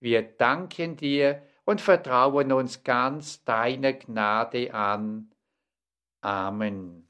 Wir 0.00 0.22
danken 0.22 0.96
dir 0.96 1.42
und 1.64 1.80
vertrauen 1.80 2.52
uns 2.52 2.82
ganz 2.82 3.44
deiner 3.44 3.92
Gnade 3.92 4.72
an. 4.74 5.30
Amen. 6.20 7.05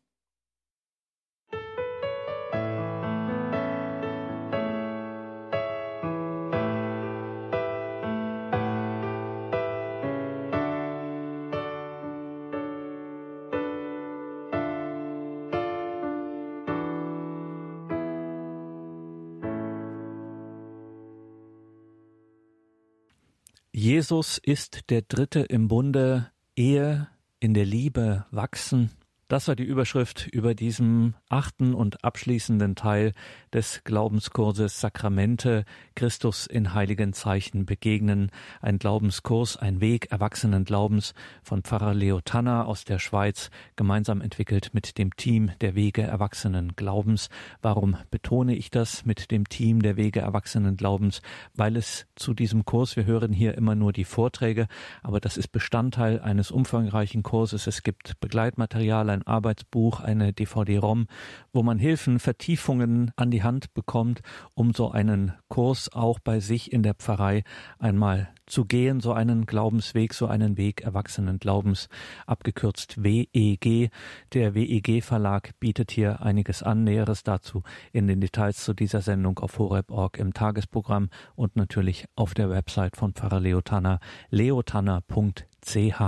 Jesus 24.06 24.38
ist 24.38 24.88
der 24.90 25.02
Dritte 25.02 25.40
im 25.40 25.66
Bunde, 25.66 26.30
Ehe 26.54 27.08
in 27.40 27.54
der 27.54 27.64
Liebe 27.64 28.24
wachsen 28.30 28.92
das 29.28 29.48
war 29.48 29.56
die 29.56 29.64
Überschrift 29.64 30.28
über 30.28 30.54
diesem 30.54 31.14
achten 31.28 31.74
und 31.74 32.04
abschließenden 32.04 32.76
Teil 32.76 33.12
des 33.52 33.82
Glaubenskurses 33.82 34.80
Sakramente 34.80 35.64
Christus 35.96 36.46
in 36.46 36.74
heiligen 36.74 37.12
Zeichen 37.12 37.66
begegnen. 37.66 38.30
Ein 38.60 38.78
Glaubenskurs, 38.78 39.56
ein 39.56 39.80
Weg 39.80 40.12
erwachsenen 40.12 40.64
Glaubens 40.64 41.12
von 41.42 41.62
Pfarrer 41.62 41.94
Leo 41.94 42.20
Tanner 42.20 42.68
aus 42.68 42.84
der 42.84 43.00
Schweiz, 43.00 43.50
gemeinsam 43.74 44.20
entwickelt 44.20 44.70
mit 44.74 44.96
dem 44.96 45.16
Team 45.16 45.50
der 45.60 45.74
Wege 45.74 46.02
erwachsenen 46.02 46.76
Glaubens. 46.76 47.28
Warum 47.62 47.96
betone 48.12 48.54
ich 48.54 48.70
das 48.70 49.04
mit 49.04 49.32
dem 49.32 49.48
Team 49.48 49.82
der 49.82 49.96
Wege 49.96 50.20
erwachsenen 50.20 50.76
Glaubens? 50.76 51.20
Weil 51.54 51.76
es 51.76 52.06
zu 52.14 52.32
diesem 52.32 52.64
Kurs, 52.64 52.94
wir 52.94 53.06
hören 53.06 53.32
hier 53.32 53.56
immer 53.56 53.74
nur 53.74 53.92
die 53.92 54.04
Vorträge, 54.04 54.68
aber 55.02 55.18
das 55.18 55.36
ist 55.36 55.48
Bestandteil 55.48 56.20
eines 56.20 56.52
umfangreichen 56.52 57.24
Kurses. 57.24 57.66
Es 57.66 57.82
gibt 57.82 58.20
Begleitmaterial, 58.20 59.15
ein 59.16 59.26
Arbeitsbuch, 59.26 60.00
eine 60.00 60.32
DVD-ROM, 60.32 61.06
wo 61.52 61.62
man 61.62 61.78
Hilfen, 61.78 62.18
Vertiefungen 62.18 63.12
an 63.16 63.30
die 63.30 63.42
Hand 63.42 63.74
bekommt, 63.74 64.20
um 64.54 64.72
so 64.72 64.90
einen 64.90 65.32
Kurs 65.48 65.92
auch 65.92 66.18
bei 66.18 66.40
sich 66.40 66.72
in 66.72 66.82
der 66.82 66.94
Pfarrei 66.94 67.42
einmal 67.78 68.28
zu 68.46 68.64
gehen, 68.64 69.00
so 69.00 69.12
einen 69.12 69.46
Glaubensweg, 69.46 70.14
so 70.14 70.26
einen 70.26 70.56
Weg 70.56 70.82
erwachsenen 70.82 71.38
Glaubens, 71.38 71.88
abgekürzt 72.26 73.02
WEG. 73.02 73.90
Der 74.32 74.54
WEG 74.54 75.02
Verlag 75.02 75.58
bietet 75.58 75.90
hier 75.90 76.22
einiges 76.22 76.62
an, 76.62 76.84
Näheres 76.84 77.22
dazu 77.24 77.62
in 77.92 78.06
den 78.06 78.20
Details 78.20 78.64
zu 78.64 78.72
dieser 78.72 79.00
Sendung 79.00 79.38
auf 79.40 79.58
horeb.org 79.58 80.18
im 80.18 80.32
Tagesprogramm 80.32 81.10
und 81.34 81.56
natürlich 81.56 82.06
auf 82.14 82.34
der 82.34 82.50
Website 82.50 82.96
von 82.96 83.14
Pfarrer 83.14 83.40
Leotanner, 83.40 83.98
leotanner.ch. 84.30 86.02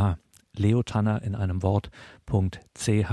Leotanner 0.58 1.22
in 1.22 1.34
einem 1.34 1.62
Wort.ch. 1.62 3.12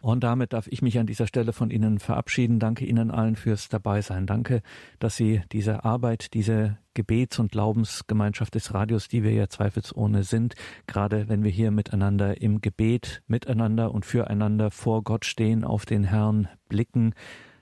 Und 0.00 0.22
damit 0.22 0.52
darf 0.52 0.68
ich 0.68 0.80
mich 0.80 0.98
an 0.98 1.06
dieser 1.06 1.26
Stelle 1.26 1.52
von 1.52 1.70
Ihnen 1.70 1.98
verabschieden. 1.98 2.60
Danke 2.60 2.84
Ihnen 2.84 3.10
allen 3.10 3.34
fürs 3.34 3.68
Dabeisein. 3.68 4.26
Danke, 4.26 4.62
dass 5.00 5.16
Sie 5.16 5.42
diese 5.50 5.84
Arbeit, 5.84 6.34
diese 6.34 6.78
Gebets- 6.94 7.40
und 7.40 7.50
Glaubensgemeinschaft 7.50 8.54
des 8.54 8.72
Radios, 8.74 9.08
die 9.08 9.24
wir 9.24 9.32
ja 9.32 9.48
zweifelsohne 9.48 10.22
sind, 10.22 10.54
gerade 10.86 11.28
wenn 11.28 11.42
wir 11.42 11.50
hier 11.50 11.72
miteinander 11.72 12.40
im 12.40 12.60
Gebet, 12.60 13.22
miteinander 13.26 13.92
und 13.92 14.06
füreinander 14.06 14.70
vor 14.70 15.02
Gott 15.02 15.24
stehen, 15.24 15.64
auf 15.64 15.84
den 15.84 16.04
Herrn 16.04 16.48
blicken, 16.68 17.14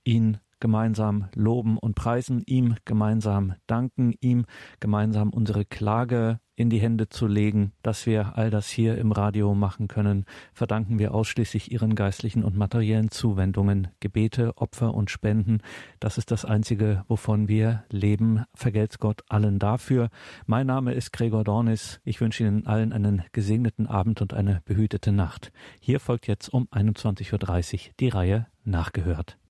ihn 0.05 0.39
gemeinsam 0.61 1.29
loben 1.35 1.79
und 1.79 1.95
preisen, 1.95 2.43
ihm 2.47 2.77
gemeinsam 2.85 3.55
danken, 3.67 4.15
ihm 4.21 4.47
gemeinsam 4.81 5.31
unsere 5.31 5.65
Klage 5.65 6.41
in 6.57 6.71
die 6.71 6.81
Hände 6.81 7.09
zu 7.09 7.27
legen, 7.27 7.73
dass 7.83 8.07
wir 8.07 8.37
all 8.37 8.51
das 8.51 8.69
hier 8.69 8.97
im 8.97 9.13
Radio 9.13 9.55
machen 9.55 9.89
können, 9.89 10.25
verdanken 10.55 10.99
wir 10.99 11.15
ausschließlich 11.15 11.71
ihren 11.71 11.95
geistlichen 11.95 12.43
und 12.43 12.57
materiellen 12.57 13.11
Zuwendungen, 13.11 13.89
Gebete, 14.01 14.57
Opfer 14.57 14.95
und 14.95 15.11
Spenden. 15.11 15.59
Das 16.01 16.17
ist 16.17 16.31
das 16.31 16.47
Einzige, 16.47 17.05
wovon 17.09 17.49
wir 17.49 17.85
leben. 17.91 18.45
Vergelt's 18.55 18.99
Gott 18.99 19.23
allen 19.29 19.59
dafür. 19.59 20.09
Mein 20.47 20.67
Name 20.67 20.95
ist 20.95 21.13
Gregor 21.13 21.45
Dornis. 21.45 22.01
Ich 22.05 22.21
wünsche 22.21 22.45
Ihnen 22.45 22.67
allen 22.67 22.93
einen 22.95 23.23
gesegneten 23.33 23.87
Abend 23.87 24.23
und 24.23 24.33
eine 24.33 24.63
behütete 24.65 25.13
Nacht. 25.13 25.53
Hier 25.81 26.01
folgt 26.01 26.27
jetzt 26.27 26.49
um 26.49 26.67
21.30 26.69 27.75
Uhr 27.89 27.95
die 28.01 28.09
Reihe 28.09 28.47
Nachgehört. 28.65 29.39